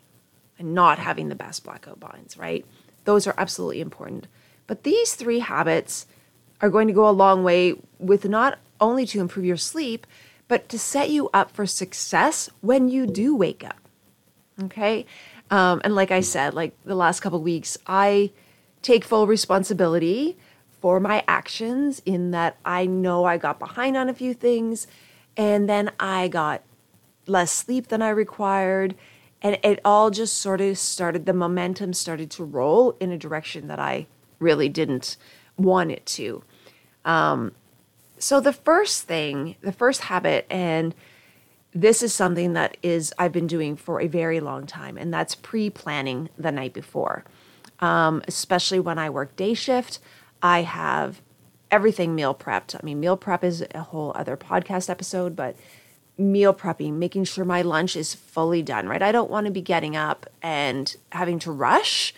and 0.59 0.73
not 0.73 0.99
having 0.99 1.29
the 1.29 1.35
best 1.35 1.63
blackout 1.63 1.99
blinds, 1.99 2.37
right? 2.37 2.65
Those 3.05 3.27
are 3.27 3.35
absolutely 3.37 3.81
important. 3.81 4.27
But 4.67 4.83
these 4.83 5.15
three 5.15 5.39
habits 5.39 6.05
are 6.61 6.69
going 6.69 6.87
to 6.87 6.93
go 6.93 7.07
a 7.07 7.11
long 7.11 7.43
way 7.43 7.75
with 7.99 8.25
not 8.25 8.59
only 8.81 9.05
to 9.05 9.19
improve 9.19 9.45
your 9.45 9.57
sleep, 9.57 10.05
but 10.47 10.69
to 10.69 10.79
set 10.79 11.09
you 11.09 11.29
up 11.33 11.51
for 11.51 11.65
success 11.65 12.49
when 12.61 12.87
you 12.89 13.07
do 13.07 13.35
wake 13.35 13.63
up. 13.63 13.79
Okay. 14.63 15.05
Um, 15.51 15.81
and 15.83 15.95
like 15.95 16.11
I 16.11 16.21
said, 16.21 16.53
like 16.53 16.75
the 16.85 16.95
last 16.95 17.19
couple 17.19 17.41
weeks, 17.41 17.77
I 17.85 18.31
take 18.81 19.03
full 19.03 19.27
responsibility 19.27 20.37
for 20.81 20.99
my 20.99 21.23
actions 21.27 22.01
in 22.05 22.31
that 22.31 22.57
I 22.63 22.85
know 22.85 23.25
I 23.25 23.37
got 23.37 23.59
behind 23.59 23.97
on 23.97 24.09
a 24.09 24.13
few 24.13 24.33
things 24.33 24.87
and 25.35 25.67
then 25.67 25.91
I 25.99 26.27
got 26.27 26.61
less 27.27 27.51
sleep 27.51 27.87
than 27.87 28.01
I 28.01 28.09
required. 28.09 28.95
And 29.41 29.59
it 29.63 29.79
all 29.83 30.11
just 30.11 30.37
sort 30.37 30.61
of 30.61 30.77
started, 30.77 31.25
the 31.25 31.33
momentum 31.33 31.93
started 31.93 32.31
to 32.31 32.43
roll 32.43 32.95
in 32.99 33.11
a 33.11 33.17
direction 33.17 33.67
that 33.67 33.79
I 33.79 34.07
really 34.39 34.69
didn't 34.69 35.17
want 35.57 35.91
it 35.91 36.05
to. 36.05 36.43
Um, 37.03 37.53
so 38.17 38.39
the 38.39 38.53
first 38.53 39.03
thing, 39.03 39.55
the 39.61 39.71
first 39.71 40.01
habit, 40.01 40.45
and 40.49 40.95
this 41.73 42.01
is 42.01 42.13
something 42.13 42.53
that 42.53 42.77
is 42.81 43.13
I've 43.17 43.33
been 43.33 43.47
doing 43.47 43.75
for 43.75 43.99
a 43.99 44.07
very 44.07 44.39
long 44.39 44.65
time, 44.65 44.97
and 44.97 45.13
that's 45.13 45.35
pre-planning 45.35 46.29
the 46.37 46.51
night 46.51 46.73
before. 46.73 47.25
Um, 47.79 48.23
especially 48.27 48.79
when 48.79 48.97
I 48.97 49.09
work 49.09 49.35
day 49.35 49.53
shift, 49.53 49.99
I 50.41 50.61
have 50.61 51.21
everything 51.69 52.15
meal 52.15 52.33
prepped. 52.33 52.75
I 52.75 52.79
mean, 52.83 52.99
meal 52.99 53.17
prep 53.17 53.43
is 53.43 53.65
a 53.73 53.81
whole 53.81 54.13
other 54.15 54.37
podcast 54.37 54.89
episode, 54.89 55.35
but 55.35 55.57
meal 56.17 56.53
prepping, 56.53 56.93
making 56.93 57.25
sure 57.25 57.43
my 57.43 57.61
lunch 57.61 57.97
is 57.97 58.15
fully 58.15 58.61
done, 58.61 58.87
right? 58.87 59.01
I 59.01 59.11
don't 59.11 59.29
want 59.29 59.45
to 59.47 59.51
be 59.51 59.61
getting 59.61 59.97
up 59.97 60.25
and 60.41 60.95
having 61.11 61.39
to 61.39 61.51
rush 61.51 62.13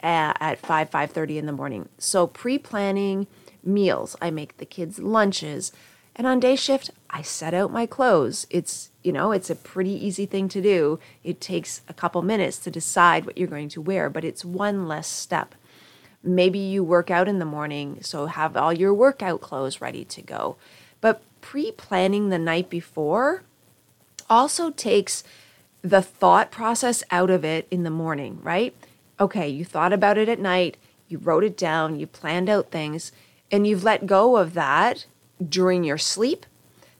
at 0.00 0.58
5 0.58 0.90
5:30 0.90 1.38
in 1.38 1.46
the 1.46 1.52
morning. 1.52 1.88
So 1.98 2.26
pre-planning 2.26 3.26
meals, 3.62 4.16
I 4.20 4.30
make 4.30 4.56
the 4.58 4.66
kids 4.66 4.98
lunches, 4.98 5.72
and 6.18 6.26
on 6.26 6.40
day 6.40 6.56
shift, 6.56 6.90
I 7.10 7.22
set 7.22 7.54
out 7.54 7.72
my 7.72 7.86
clothes. 7.86 8.46
It's, 8.50 8.90
you 9.04 9.12
know, 9.12 9.30
it's 9.30 9.50
a 9.50 9.54
pretty 9.54 9.92
easy 10.04 10.26
thing 10.26 10.48
to 10.48 10.60
do. 10.60 10.98
It 11.22 11.40
takes 11.40 11.80
a 11.88 11.94
couple 11.94 12.20
minutes 12.22 12.58
to 12.58 12.72
decide 12.72 13.24
what 13.24 13.38
you're 13.38 13.46
going 13.46 13.68
to 13.70 13.80
wear, 13.80 14.10
but 14.10 14.24
it's 14.24 14.44
one 14.44 14.88
less 14.88 15.06
step. 15.06 15.54
Maybe 16.20 16.58
you 16.58 16.82
work 16.82 17.08
out 17.08 17.28
in 17.28 17.38
the 17.38 17.44
morning, 17.44 17.98
so 18.02 18.26
have 18.26 18.56
all 18.56 18.72
your 18.72 18.92
workout 18.92 19.40
clothes 19.40 19.80
ready 19.80 20.04
to 20.06 20.20
go. 20.20 20.56
But 21.00 21.22
pre 21.40 21.70
planning 21.70 22.28
the 22.28 22.38
night 22.38 22.68
before 22.68 23.44
also 24.28 24.70
takes 24.70 25.22
the 25.82 26.02
thought 26.02 26.50
process 26.50 27.04
out 27.12 27.30
of 27.30 27.44
it 27.44 27.68
in 27.70 27.84
the 27.84 27.90
morning, 27.90 28.40
right? 28.42 28.74
Okay, 29.20 29.48
you 29.48 29.64
thought 29.64 29.92
about 29.92 30.18
it 30.18 30.28
at 30.28 30.40
night, 30.40 30.76
you 31.08 31.18
wrote 31.18 31.44
it 31.44 31.56
down, 31.56 31.98
you 32.00 32.08
planned 32.08 32.48
out 32.48 32.72
things 32.72 33.12
and 33.50 33.66
you've 33.66 33.84
let 33.84 34.06
go 34.06 34.36
of 34.36 34.54
that 34.54 35.06
during 35.46 35.84
your 35.84 35.98
sleep 35.98 36.46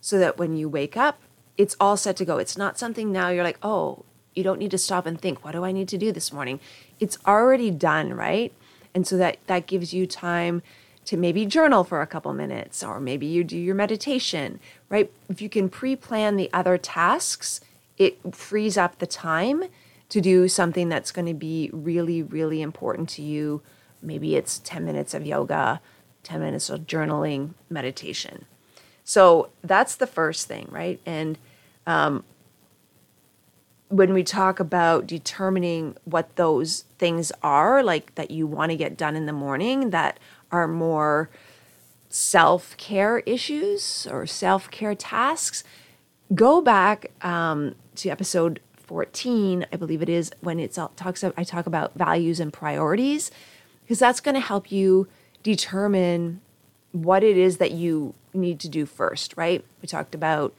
so 0.00 0.19
that 0.19 0.38
when 0.38 0.57
you 0.57 0.69
wake 0.69 0.97
up, 0.97 1.21
it's 1.57 1.76
all 1.81 1.97
set 1.97 2.17
to 2.17 2.25
go. 2.25 2.38
It's 2.38 2.57
not 2.57 2.78
something 2.78 3.11
now 3.11 3.28
you're 3.28 3.45
like, 3.45 3.59
oh, 3.62 4.05
you 4.35 4.45
don't 4.45 4.61
need 4.61 4.71
to 4.71 4.78
stop 4.78 5.07
and 5.07 5.21
think, 5.21 5.45
what 5.45 5.52
do 5.52 5.64
I 5.64 5.73
need 5.73 5.88
to 5.88 5.99
do 5.99 6.12
this 6.12 6.33
morning? 6.33 6.61
It's 7.00 7.19
already 7.26 7.71
done, 7.71 8.14
right? 8.14 8.52
And 8.95 9.07
so 9.07 9.17
that 9.17 9.38
that 9.47 9.67
gives 9.67 9.93
you 9.93 10.07
time 10.07 10.62
to 11.05 11.17
maybe 11.17 11.47
journal 11.47 11.85
for 11.85 12.02
a 12.02 12.07
couple 12.07 12.33
minutes 12.33 12.83
or 12.83 13.00
maybe 13.00 13.26
you 13.26 13.43
do 13.43 13.57
your 13.57 13.75
meditation, 13.75 14.61
right? 14.88 15.11
If 15.28 15.43
you 15.43 15.49
can 15.49 15.69
pre-plan 15.69 16.37
the 16.37 16.50
other 16.52 16.78
tasks, 16.78 17.61
it 17.97 18.35
frees 18.35 18.76
up 18.76 18.99
the 18.99 19.07
time 19.07 19.64
to 20.11 20.21
do 20.21 20.49
something 20.49 20.88
that's 20.88 21.11
going 21.11 21.26
to 21.26 21.35
be 21.35 21.71
really 21.73 22.23
really 22.23 22.62
important 22.62 23.09
to 23.11 23.23
you. 23.23 23.62
Maybe 24.00 24.37
it's 24.37 24.61
10 24.61 24.85
minutes 24.85 25.14
of 25.14 25.26
yoga, 25.26 25.81
10 26.28 26.40
minutes 26.40 26.68
of 26.68 26.80
journaling, 26.80 27.54
meditation. 27.70 28.44
So 29.02 29.49
that's 29.62 29.97
the 29.97 30.06
first 30.06 30.47
thing, 30.47 30.68
right? 30.70 31.00
And 31.06 31.38
um, 31.87 32.23
when 33.88 34.12
we 34.12 34.23
talk 34.23 34.61
about 34.61 35.06
determining 35.06 35.97
what 36.04 36.37
those 36.37 36.85
things 36.99 37.32
are, 37.42 37.82
like 37.82 38.14
that 38.16 38.30
you 38.30 38.47
want 38.47 38.70
to 38.73 38.76
get 38.76 38.99
done 38.99 39.16
in 39.16 39.25
the 39.25 39.32
morning, 39.32 39.88
that 39.88 40.18
are 40.52 40.68
more 40.68 41.30
self 42.11 42.76
care 42.76 43.20
issues 43.20 44.06
or 44.11 44.26
self 44.26 44.70
care 44.70 44.94
tasks, 44.94 45.64
go 46.35 46.61
back 46.61 47.11
um, 47.23 47.75
to 47.94 48.11
episode 48.11 48.61
14, 48.76 49.64
I 49.73 49.76
believe 49.76 50.02
it 50.02 50.11
is, 50.11 50.30
when 50.40 50.61
it 50.61 50.73
talks. 50.94 51.23
About, 51.23 51.38
I 51.38 51.44
talk 51.44 51.64
about 51.64 51.94
values 51.94 52.38
and 52.38 52.52
priorities, 52.52 53.30
because 53.82 53.99
that's 53.99 54.20
going 54.20 54.35
to 54.35 54.42
help 54.42 54.70
you 54.70 55.08
determine 55.42 56.40
what 56.92 57.23
it 57.23 57.37
is 57.37 57.59
that 57.59 57.73
you 57.73 58.14
need 58.33 58.61
to 58.61 58.68
do 58.68 58.87
first, 58.87 59.35
right? 59.37 59.64
We 59.83 59.88
talked 59.88 60.14
about 60.14 60.54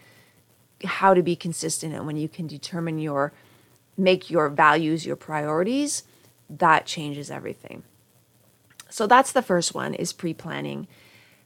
how 0.83 1.13
to 1.13 1.21
be 1.21 1.35
consistent 1.35 1.93
and 1.93 2.05
when 2.05 2.17
you 2.17 2.29
can 2.29 2.47
determine 2.47 2.99
your 2.99 3.33
make 3.97 4.29
your 4.29 4.47
values 4.47 5.05
your 5.05 5.17
priorities, 5.17 6.03
that 6.49 6.85
changes 6.85 7.29
everything. 7.29 7.83
So 8.89 9.05
that's 9.05 9.31
the 9.31 9.41
first 9.41 9.75
one 9.75 9.93
is 9.93 10.13
pre-planning. 10.13 10.87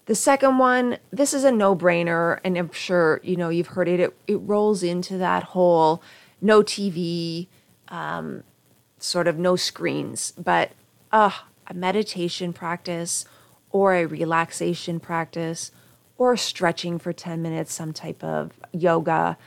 The 0.06 0.16
second 0.16 0.60
one, 0.60 0.98
this 1.12 1.34
is 1.34 1.44
a 1.44 1.52
no-brainer 1.52 2.40
and 2.44 2.58
I'm 2.58 2.72
sure, 2.72 3.20
you 3.24 3.36
know, 3.36 3.50
you've 3.50 3.68
heard 3.68 3.88
it 3.88 4.00
it, 4.00 4.16
it 4.28 4.36
rolls 4.36 4.84
into 4.84 5.18
that 5.18 5.44
whole 5.44 6.04
no 6.42 6.62
TV 6.62 7.48
um, 7.88 8.44
sort 9.00 9.28
of 9.28 9.38
no 9.38 9.56
screens, 9.56 10.34
but 10.38 10.72
uh 11.12 11.32
a 11.68 11.74
meditation 11.74 12.54
practice 12.54 13.26
or 13.72 13.96
a 13.96 14.06
relaxation 14.06 15.00
practice 15.00 15.72
or 16.18 16.38
stretching 16.38 17.00
for 17.00 17.12
10 17.12 17.42
minutes, 17.42 17.74
some 17.74 17.92
type 17.92 18.24
of 18.24 18.52
yoga 18.72 19.38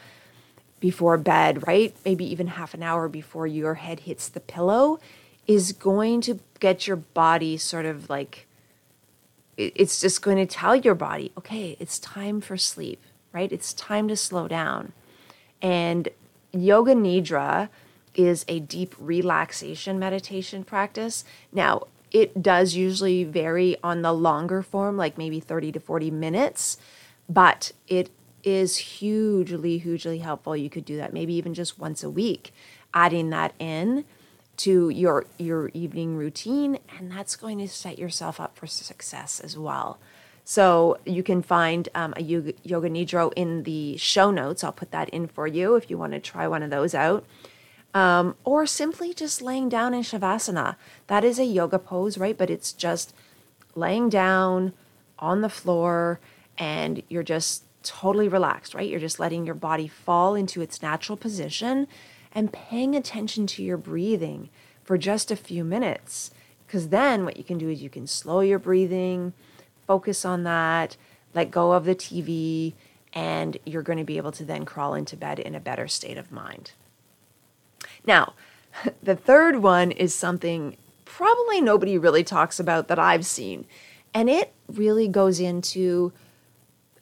before 0.80 1.16
bed, 1.16 1.66
right? 1.66 1.94
Maybe 2.04 2.24
even 2.30 2.48
half 2.48 2.74
an 2.74 2.82
hour 2.82 3.08
before 3.08 3.46
your 3.46 3.74
head 3.74 4.00
hits 4.00 4.28
the 4.28 4.40
pillow 4.40 4.98
is 5.46 5.72
going 5.72 6.20
to 6.22 6.40
get 6.58 6.86
your 6.86 6.96
body 6.96 7.56
sort 7.56 7.86
of 7.86 8.10
like 8.10 8.46
it's 9.56 10.00
just 10.00 10.20
going 10.20 10.36
to 10.36 10.44
tell 10.44 10.76
your 10.76 10.94
body, 10.94 11.32
okay, 11.38 11.76
it's 11.80 11.98
time 11.98 12.42
for 12.42 12.58
sleep, 12.58 13.00
right? 13.32 13.50
It's 13.50 13.72
time 13.72 14.06
to 14.08 14.16
slow 14.16 14.48
down. 14.48 14.92
And 15.62 16.10
yoga 16.52 16.94
nidra 16.94 17.70
is 18.14 18.44
a 18.48 18.60
deep 18.60 18.94
relaxation 18.98 19.98
meditation 19.98 20.62
practice. 20.62 21.24
Now, 21.52 21.84
it 22.10 22.42
does 22.42 22.74
usually 22.74 23.24
vary 23.24 23.76
on 23.82 24.02
the 24.02 24.12
longer 24.12 24.62
form, 24.62 24.96
like 24.96 25.18
maybe 25.18 25.40
30 25.40 25.72
to 25.72 25.80
40 25.80 26.10
minutes, 26.10 26.78
but 27.28 27.72
it 27.88 28.10
is 28.42 28.76
hugely, 28.76 29.78
hugely 29.78 30.18
helpful. 30.18 30.56
You 30.56 30.70
could 30.70 30.84
do 30.84 30.96
that 30.96 31.12
maybe 31.12 31.34
even 31.34 31.52
just 31.52 31.78
once 31.78 32.04
a 32.04 32.10
week, 32.10 32.52
adding 32.94 33.30
that 33.30 33.54
in 33.58 34.04
to 34.58 34.88
your 34.88 35.26
your 35.36 35.70
evening 35.74 36.16
routine 36.16 36.78
and 36.96 37.10
that's 37.10 37.36
going 37.36 37.58
to 37.58 37.68
set 37.68 37.98
yourself 37.98 38.40
up 38.40 38.56
for 38.56 38.66
success 38.66 39.40
as 39.40 39.58
well. 39.58 39.98
So 40.44 40.98
you 41.04 41.24
can 41.24 41.42
find 41.42 41.88
um, 41.94 42.14
a 42.16 42.22
yoga, 42.22 42.52
yoga 42.62 42.88
nidra 42.88 43.32
in 43.34 43.64
the 43.64 43.96
show 43.96 44.30
notes. 44.30 44.62
I'll 44.62 44.70
put 44.70 44.92
that 44.92 45.08
in 45.08 45.26
for 45.26 45.48
you 45.48 45.74
if 45.74 45.90
you 45.90 45.98
want 45.98 46.12
to 46.12 46.20
try 46.20 46.46
one 46.46 46.62
of 46.62 46.70
those 46.70 46.94
out 46.94 47.24
um, 47.96 48.34
or 48.44 48.66
simply 48.66 49.14
just 49.14 49.40
laying 49.40 49.68
down 49.68 49.94
in 49.94 50.02
shavasana 50.02 50.76
that 51.06 51.24
is 51.24 51.38
a 51.38 51.44
yoga 51.44 51.78
pose 51.78 52.18
right 52.18 52.36
but 52.36 52.50
it's 52.50 52.72
just 52.72 53.14
laying 53.74 54.08
down 54.08 54.72
on 55.18 55.40
the 55.40 55.48
floor 55.48 56.20
and 56.58 57.02
you're 57.08 57.22
just 57.22 57.62
totally 57.82 58.28
relaxed 58.28 58.74
right 58.74 58.90
you're 58.90 59.00
just 59.00 59.20
letting 59.20 59.46
your 59.46 59.54
body 59.54 59.86
fall 59.88 60.34
into 60.34 60.60
its 60.60 60.82
natural 60.82 61.16
position 61.16 61.86
and 62.36 62.52
paying 62.52 62.94
attention 62.94 63.46
to 63.46 63.62
your 63.62 63.78
breathing 63.78 64.50
for 64.84 64.98
just 64.98 65.30
a 65.30 65.36
few 65.36 65.64
minutes. 65.64 66.30
Because 66.66 66.90
then 66.90 67.24
what 67.24 67.38
you 67.38 67.44
can 67.44 67.56
do 67.56 67.70
is 67.70 67.82
you 67.82 67.88
can 67.88 68.06
slow 68.06 68.40
your 68.40 68.58
breathing, 68.58 69.32
focus 69.86 70.24
on 70.24 70.44
that, 70.44 70.98
let 71.34 71.50
go 71.50 71.72
of 71.72 71.86
the 71.86 71.94
TV, 71.94 72.74
and 73.14 73.56
you're 73.64 73.82
going 73.82 73.98
to 73.98 74.04
be 74.04 74.18
able 74.18 74.32
to 74.32 74.44
then 74.44 74.66
crawl 74.66 74.92
into 74.94 75.16
bed 75.16 75.38
in 75.38 75.54
a 75.54 75.60
better 75.60 75.88
state 75.88 76.18
of 76.18 76.30
mind. 76.30 76.72
Now, 78.06 78.34
the 79.02 79.16
third 79.16 79.62
one 79.62 79.90
is 79.90 80.14
something 80.14 80.76
probably 81.04 81.60
nobody 81.60 81.96
really 81.96 82.24
talks 82.24 82.60
about 82.60 82.88
that 82.88 82.98
I've 82.98 83.26
seen. 83.26 83.66
And 84.12 84.28
it 84.30 84.52
really 84.68 85.08
goes 85.08 85.40
into 85.40 86.12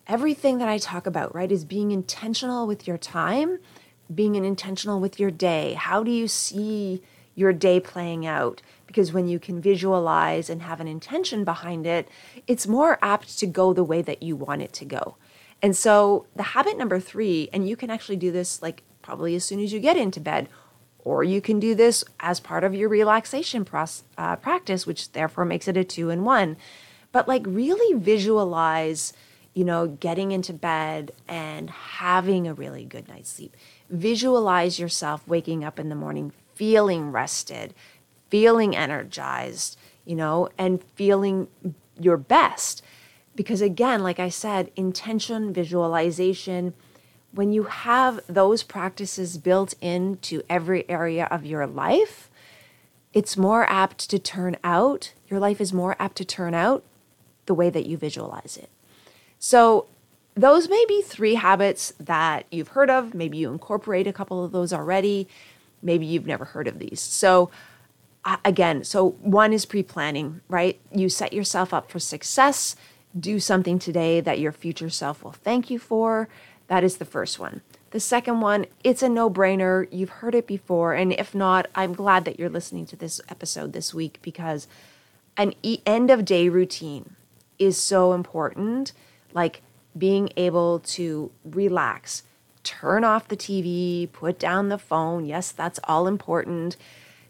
everything 0.07 0.59
that 0.59 0.69
I 0.69 0.79
talk 0.79 1.07
about, 1.07 1.35
right? 1.35 1.51
Is 1.51 1.65
being 1.65 1.91
intentional 1.91 2.67
with 2.67 2.87
your 2.87 2.99
time 2.99 3.59
being 4.13 4.35
intentional 4.35 5.01
with 5.01 5.19
your 5.19 5.31
day. 5.31 5.75
How 5.75 6.03
do 6.03 6.11
you 6.11 6.29
see 6.29 7.03
your 7.35 7.53
day 7.53 7.81
playing 7.81 8.27
out? 8.27 8.63
Because 8.87 9.13
when 9.13 9.29
you 9.29 9.39
can 9.39 9.61
visualize 9.61 10.51
and 10.51 10.63
have 10.63 10.81
an 10.81 10.89
intention 10.89 11.45
behind 11.45 11.87
it, 11.87 12.09
it's 12.47 12.67
more 12.67 12.99
apt 13.03 13.39
to 13.39 13.47
go 13.47 13.73
the 13.73 13.85
way 13.85 14.03
that 14.03 14.23
you 14.23 14.37
want 14.37 14.63
it 14.63 14.73
to 14.75 14.85
go. 14.85 15.17
And 15.63 15.75
so, 15.75 16.27
the 16.37 16.43
habit 16.43 16.77
number 16.77 17.01
three, 17.01 17.49
and 17.53 17.69
you 17.69 17.77
can 17.77 17.91
actually 17.91 18.17
do 18.17 18.31
this 18.31 18.61
like 18.61 18.83
probably 19.01 19.35
as 19.35 19.45
soon 19.45 19.61
as 19.61 19.73
you 19.73 19.81
get 19.81 19.97
into 19.97 20.21
bed, 20.21 20.49
or 21.05 21.23
you 21.23 21.41
can 21.41 21.61
do 21.61 21.75
this 21.75 22.05
as 22.21 22.41
part 22.41 22.65
of 22.65 22.75
your 22.75 22.89
relaxation 22.89 23.65
pros- 23.65 24.05
uh, 24.19 24.37
practice, 24.37 24.87
which 24.87 25.13
therefore 25.13 25.45
makes 25.45 25.69
it 25.69 25.77
a 25.77 25.85
two 25.85 26.11
in 26.11 26.25
one. 26.25 26.57
But 27.13 27.29
like, 27.29 27.43
really 27.47 27.99
visualize, 27.99 29.13
you 29.53 29.65
know, 29.65 29.87
getting 29.87 30.33
into 30.33 30.53
bed 30.53 31.13
and 31.29 31.71
having 31.71 32.49
a 32.49 32.55
really 32.55 32.85
good 32.85 33.09
night's 33.09 33.31
sleep 33.31 33.55
visualize 33.91 34.79
yourself 34.79 35.27
waking 35.27 35.65
up 35.65 35.79
in 35.79 35.89
the 35.89 35.95
morning 35.95 36.33
feeling 36.55 37.11
rested, 37.11 37.75
feeling 38.29 38.77
energized, 38.77 39.79
you 40.05 40.15
know, 40.15 40.49
and 40.59 40.83
feeling 40.95 41.49
your 41.99 42.17
best. 42.17 42.83
Because 43.35 43.61
again, 43.61 44.03
like 44.03 44.21
I 44.21 44.29
said, 44.29 44.71
intention, 44.77 45.53
visualization, 45.53 46.75
when 47.35 47.53
you 47.53 47.65
have 47.65 48.21
those 48.29 48.63
practices 48.63 49.39
built 49.39 49.75
into 49.81 50.43
every 50.49 50.89
area 50.89 51.27
of 51.31 51.45
your 51.45 51.67
life, 51.67 52.31
it's 53.13 53.37
more 53.37 53.69
apt 53.69 54.09
to 54.11 54.19
turn 54.19 54.57
out, 54.63 55.13
your 55.29 55.41
life 55.41 55.61
is 55.61 55.73
more 55.73 55.97
apt 55.99 56.17
to 56.17 56.25
turn 56.25 56.55
out 56.55 56.85
the 57.47 57.55
way 57.55 57.71
that 57.71 57.87
you 57.87 57.97
visualize 57.97 58.57
it. 58.57 58.71
So 59.39 59.87
those 60.35 60.69
may 60.69 60.85
be 60.89 61.03
three 61.03 61.35
habits 61.35 61.93
that 61.99 62.47
you've 62.51 62.69
heard 62.69 62.91
of. 62.91 63.15
Maybe 63.15 63.39
you 63.39 63.53
incorporate 63.53 64.07
a 64.07 64.13
couple 64.13 64.45
of 64.45 64.53
those 64.53 64.73
already. 64.73 65.29
Maybe 65.83 66.07
you've 66.07 66.27
never 66.27 66.45
heard 66.45 66.67
of 66.67 66.79
these. 66.79 67.01
So, 67.01 67.51
again, 68.45 68.85
so 68.85 69.11
one 69.21 69.53
is 69.53 69.67
pre 69.67 69.83
planning, 69.83 70.41
right? 70.49 70.81
You 70.93 71.09
set 71.09 71.33
yourself 71.33 71.75
up 71.75 71.91
for 71.91 71.99
success. 71.99 72.75
Do 73.19 73.39
something 73.39 73.79
today 73.79 74.21
that 74.21 74.41
your 74.41 74.51
future 74.51 74.91
self 74.91 75.23
will 75.23 75.33
thank 75.33 75.71
you 75.71 75.79
for. 75.79 76.29
That 76.69 76.85
is 76.85 76.97
the 76.97 77.05
first 77.05 77.39
one. 77.39 77.61
The 77.91 78.01
second 78.01 78.41
one, 78.41 78.67
it's 78.83 79.03
a 79.03 79.09
no 79.09 79.31
brainer. 79.31 79.87
You've 79.91 80.11
heard 80.11 80.35
it 80.35 80.47
before. 80.47 80.95
And 80.95 81.13
if 81.13 81.35
not, 81.35 81.69
I'm 81.75 81.93
glad 81.93 82.25
that 82.25 82.39
you're 82.39 82.49
listening 82.49 82.87
to 82.87 82.97
this 82.97 83.21
episode 83.29 83.73
this 83.73 83.95
week 83.95 84.19
because 84.23 84.67
an 85.37 85.55
e- 85.63 85.81
end 85.87 86.11
of 86.11 86.25
day 86.25 86.49
routine 86.49 87.17
is 87.59 87.77
so 87.77 88.13
important. 88.13 88.93
Like, 89.33 89.63
being 89.97 90.31
able 90.37 90.81
to 90.81 91.31
relax, 91.45 92.25
turn 92.65 93.05
off 93.05 93.29
the 93.29 93.37
TV, 93.37 94.11
put 94.11 94.39
down 94.39 94.69
the 94.69 94.79
phone. 94.79 95.25
Yes, 95.25 95.53
that's 95.53 95.79
all 95.85 96.07
important. 96.07 96.77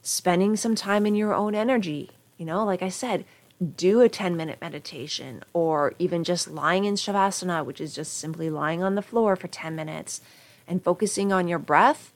Spending 0.01 0.57
some 0.57 0.75
time 0.75 1.07
in 1.07 1.15
your 1.15 1.35
own 1.35 1.55
energy. 1.55 2.11
You 2.39 2.47
know, 2.47 2.65
like 2.65 2.83
I 2.83 2.89
said, 2.89 3.25
do 3.63 4.01
a 4.01 4.09
10 4.09 4.37
minute 4.37 4.59
meditation 4.61 5.43
or 5.53 5.95
even 5.99 6.25
just 6.25 6.51
lying 6.51 6.85
in 6.85 6.95
Shavasana, 6.95 7.65
which 7.65 7.81
is 7.81 7.95
just 7.95 8.19
simply 8.19 8.51
lying 8.51 8.83
on 8.83 8.95
the 8.95 9.03
floor 9.03 9.37
for 9.37 9.49
10 9.49 9.75
minutes 9.75 10.21
and 10.67 10.83
focusing 10.83 11.33
on 11.33 11.49
your 11.49 11.59
breath. 11.59 12.13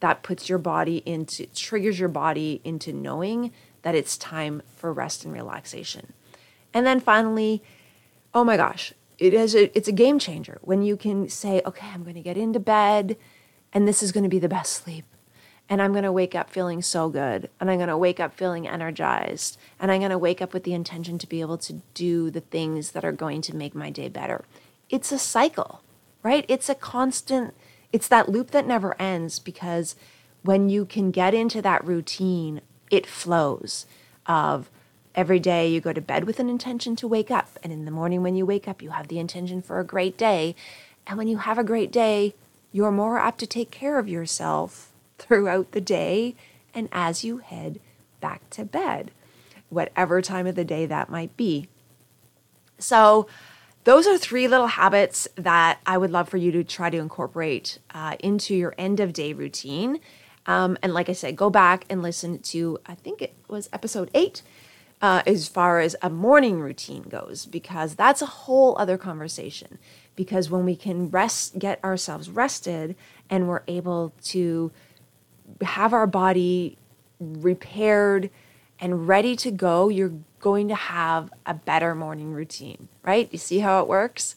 That 0.00 0.22
puts 0.22 0.48
your 0.48 0.58
body 0.58 1.02
into, 1.04 1.46
triggers 1.46 1.98
your 1.98 2.08
body 2.08 2.60
into 2.62 2.92
knowing 2.92 3.52
that 3.82 3.94
it's 3.94 4.16
time 4.16 4.62
for 4.76 4.92
rest 4.92 5.24
and 5.24 5.32
relaxation. 5.34 6.12
And 6.72 6.86
then 6.86 7.00
finally, 7.00 7.62
oh 8.32 8.44
my 8.44 8.56
gosh, 8.56 8.94
it 9.18 9.34
is 9.34 9.54
a, 9.54 9.76
it's 9.76 9.88
a 9.88 9.92
game 9.92 10.18
changer 10.18 10.58
when 10.62 10.82
you 10.82 10.96
can 10.96 11.28
say, 11.28 11.60
okay, 11.66 11.88
I'm 11.88 12.04
going 12.04 12.14
to 12.14 12.20
get 12.20 12.36
into 12.36 12.60
bed 12.60 13.16
and 13.72 13.86
this 13.86 14.02
is 14.02 14.12
going 14.12 14.24
to 14.24 14.30
be 14.30 14.38
the 14.38 14.48
best 14.48 14.72
sleep. 14.72 15.04
And 15.68 15.82
I'm 15.82 15.92
going 15.92 16.04
to 16.04 16.12
wake 16.12 16.34
up 16.34 16.48
feeling 16.48 16.80
so 16.80 17.08
good. 17.08 17.50
And 17.60 17.70
I'm 17.70 17.76
going 17.76 17.88
to 17.88 17.96
wake 17.96 18.20
up 18.20 18.34
feeling 18.34 18.66
energized. 18.66 19.58
And 19.78 19.90
I'm 19.90 20.00
going 20.00 20.10
to 20.10 20.18
wake 20.18 20.40
up 20.40 20.54
with 20.54 20.64
the 20.64 20.74
intention 20.74 21.18
to 21.18 21.26
be 21.26 21.40
able 21.40 21.58
to 21.58 21.82
do 21.94 22.30
the 22.30 22.40
things 22.40 22.92
that 22.92 23.04
are 23.04 23.12
going 23.12 23.42
to 23.42 23.56
make 23.56 23.74
my 23.74 23.90
day 23.90 24.08
better. 24.08 24.44
It's 24.88 25.12
a 25.12 25.18
cycle, 25.18 25.82
right? 26.22 26.44
It's 26.48 26.68
a 26.68 26.74
constant, 26.74 27.54
it's 27.92 28.08
that 28.08 28.28
loop 28.28 28.50
that 28.52 28.66
never 28.66 29.00
ends 29.00 29.38
because 29.38 29.94
when 30.42 30.70
you 30.70 30.86
can 30.86 31.10
get 31.10 31.34
into 31.34 31.60
that 31.62 31.84
routine, 31.84 32.62
it 32.90 33.06
flows 33.06 33.84
of 34.26 34.70
Every 35.18 35.40
day 35.40 35.68
you 35.68 35.80
go 35.80 35.92
to 35.92 36.00
bed 36.00 36.24
with 36.24 36.38
an 36.38 36.48
intention 36.48 36.94
to 36.94 37.08
wake 37.08 37.28
up. 37.28 37.58
And 37.64 37.72
in 37.72 37.84
the 37.84 37.90
morning 37.90 38.22
when 38.22 38.36
you 38.36 38.46
wake 38.46 38.68
up, 38.68 38.80
you 38.80 38.90
have 38.90 39.08
the 39.08 39.18
intention 39.18 39.60
for 39.60 39.80
a 39.80 39.84
great 39.84 40.16
day. 40.16 40.54
And 41.08 41.18
when 41.18 41.26
you 41.26 41.38
have 41.38 41.58
a 41.58 41.64
great 41.64 41.90
day, 41.90 42.36
you're 42.70 42.92
more 42.92 43.18
apt 43.18 43.40
to 43.40 43.46
take 43.48 43.72
care 43.72 43.98
of 43.98 44.08
yourself 44.08 44.87
throughout 45.18 45.72
the 45.72 45.80
day 45.80 46.34
and 46.74 46.88
as 46.92 47.24
you 47.24 47.38
head 47.38 47.80
back 48.20 48.48
to 48.50 48.64
bed, 48.64 49.10
whatever 49.68 50.22
time 50.22 50.46
of 50.46 50.54
the 50.54 50.64
day 50.64 50.86
that 50.86 51.10
might 51.10 51.36
be. 51.36 51.68
So, 52.78 53.26
those 53.84 54.06
are 54.06 54.18
three 54.18 54.48
little 54.48 54.66
habits 54.66 55.26
that 55.36 55.80
I 55.86 55.96
would 55.96 56.10
love 56.10 56.28
for 56.28 56.36
you 56.36 56.52
to 56.52 56.62
try 56.62 56.90
to 56.90 56.98
incorporate 56.98 57.78
uh, 57.94 58.16
into 58.20 58.54
your 58.54 58.74
end 58.76 59.00
of 59.00 59.14
day 59.14 59.32
routine. 59.32 60.00
Um, 60.44 60.76
and 60.82 60.92
like 60.92 61.08
I 61.08 61.12
said, 61.12 61.36
go 61.36 61.48
back 61.48 61.86
and 61.88 62.02
listen 62.02 62.40
to, 62.40 62.78
I 62.84 62.94
think 62.96 63.22
it 63.22 63.34
was 63.48 63.68
episode 63.72 64.10
eight 64.14 64.42
uh, 65.00 65.22
as 65.26 65.48
far 65.48 65.80
as 65.80 65.96
a 66.02 66.10
morning 66.10 66.60
routine 66.60 67.02
goes, 67.02 67.46
because 67.46 67.94
that's 67.94 68.20
a 68.20 68.26
whole 68.26 68.76
other 68.78 68.98
conversation. 68.98 69.78
Because 70.16 70.50
when 70.50 70.64
we 70.64 70.76
can 70.76 71.08
rest, 71.08 71.58
get 71.58 71.82
ourselves 71.82 72.28
rested, 72.28 72.96
and 73.30 73.48
we're 73.48 73.62
able 73.68 74.12
to 74.24 74.72
have 75.62 75.92
our 75.92 76.06
body 76.06 76.78
repaired 77.20 78.30
and 78.80 79.08
ready 79.08 79.34
to 79.36 79.50
go, 79.50 79.88
you're 79.88 80.12
going 80.40 80.68
to 80.68 80.74
have 80.74 81.32
a 81.46 81.54
better 81.54 81.94
morning 81.94 82.32
routine, 82.32 82.88
right? 83.02 83.28
You 83.32 83.38
see 83.38 83.58
how 83.58 83.82
it 83.82 83.88
works? 83.88 84.36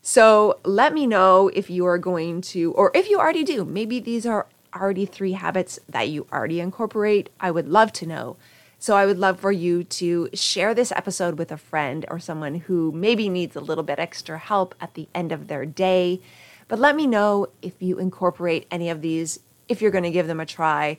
So 0.00 0.60
let 0.64 0.94
me 0.94 1.06
know 1.06 1.48
if 1.48 1.68
you 1.68 1.84
are 1.86 1.98
going 1.98 2.40
to, 2.42 2.72
or 2.72 2.90
if 2.94 3.10
you 3.10 3.18
already 3.18 3.44
do. 3.44 3.64
Maybe 3.64 4.00
these 4.00 4.24
are 4.24 4.46
already 4.74 5.04
three 5.04 5.32
habits 5.32 5.78
that 5.88 6.08
you 6.08 6.26
already 6.32 6.60
incorporate. 6.60 7.28
I 7.40 7.50
would 7.50 7.68
love 7.68 7.92
to 7.94 8.06
know. 8.06 8.36
So 8.78 8.96
I 8.96 9.06
would 9.06 9.18
love 9.18 9.40
for 9.40 9.52
you 9.52 9.84
to 9.84 10.28
share 10.34 10.74
this 10.74 10.92
episode 10.92 11.38
with 11.38 11.50
a 11.50 11.56
friend 11.56 12.04
or 12.08 12.18
someone 12.18 12.54
who 12.56 12.92
maybe 12.92 13.28
needs 13.28 13.56
a 13.56 13.60
little 13.60 13.84
bit 13.84 13.98
extra 13.98 14.38
help 14.38 14.74
at 14.80 14.94
the 14.94 15.08
end 15.14 15.32
of 15.32 15.48
their 15.48 15.66
day. 15.66 16.20
But 16.68 16.78
let 16.78 16.94
me 16.94 17.06
know 17.06 17.48
if 17.62 17.80
you 17.80 17.98
incorporate 17.98 18.66
any 18.70 18.90
of 18.90 19.00
these, 19.00 19.40
if 19.68 19.82
you're 19.82 19.90
going 19.90 20.04
to 20.04 20.10
give 20.10 20.26
them 20.26 20.40
a 20.40 20.46
try. 20.46 20.98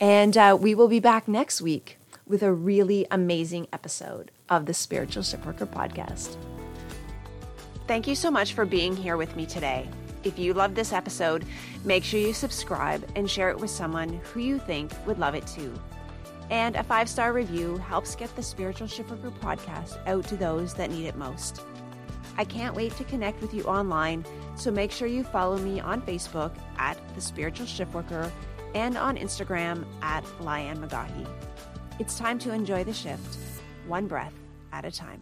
And 0.00 0.36
uh, 0.36 0.56
we 0.60 0.74
will 0.74 0.88
be 0.88 1.00
back 1.00 1.28
next 1.28 1.60
week 1.60 1.98
with 2.26 2.42
a 2.42 2.52
really 2.52 3.06
amazing 3.10 3.66
episode 3.72 4.30
of 4.48 4.66
the 4.66 4.74
Spiritual 4.74 5.22
Shiftworker 5.22 5.66
Podcast. 5.66 6.36
Thank 7.86 8.06
you 8.06 8.14
so 8.14 8.30
much 8.30 8.52
for 8.52 8.64
being 8.64 8.94
here 8.94 9.16
with 9.16 9.34
me 9.34 9.46
today. 9.46 9.88
If 10.24 10.38
you 10.38 10.52
love 10.52 10.74
this 10.74 10.92
episode, 10.92 11.44
make 11.84 12.04
sure 12.04 12.20
you 12.20 12.34
subscribe 12.34 13.08
and 13.16 13.30
share 13.30 13.50
it 13.50 13.58
with 13.58 13.70
someone 13.70 14.20
who 14.32 14.40
you 14.40 14.58
think 14.58 14.92
would 15.06 15.18
love 15.18 15.34
it 15.34 15.46
too. 15.46 15.72
And 16.50 16.76
a 16.76 16.82
five 16.82 17.08
star 17.08 17.32
review 17.32 17.76
helps 17.78 18.14
get 18.14 18.34
the 18.36 18.42
Spiritual 18.42 18.88
Shiftworker 18.88 19.32
podcast 19.40 19.98
out 20.06 20.26
to 20.28 20.36
those 20.36 20.74
that 20.74 20.90
need 20.90 21.06
it 21.06 21.16
most. 21.16 21.62
I 22.38 22.44
can't 22.44 22.76
wait 22.76 22.96
to 22.96 23.04
connect 23.04 23.42
with 23.42 23.52
you 23.52 23.64
online, 23.64 24.24
so 24.54 24.70
make 24.70 24.92
sure 24.92 25.08
you 25.08 25.24
follow 25.24 25.58
me 25.58 25.80
on 25.80 26.00
Facebook 26.02 26.54
at 26.78 26.96
The 27.16 27.20
Spiritual 27.20 27.66
Shiftworker 27.66 28.30
and 28.76 28.96
on 28.96 29.16
Instagram 29.16 29.84
at 30.02 30.22
Lianne 30.40 30.78
McAughey. 30.78 31.28
It's 31.98 32.16
time 32.16 32.38
to 32.38 32.52
enjoy 32.52 32.84
the 32.84 32.92
shift, 32.92 33.38
one 33.88 34.06
breath 34.06 34.34
at 34.72 34.84
a 34.84 34.90
time. 34.92 35.20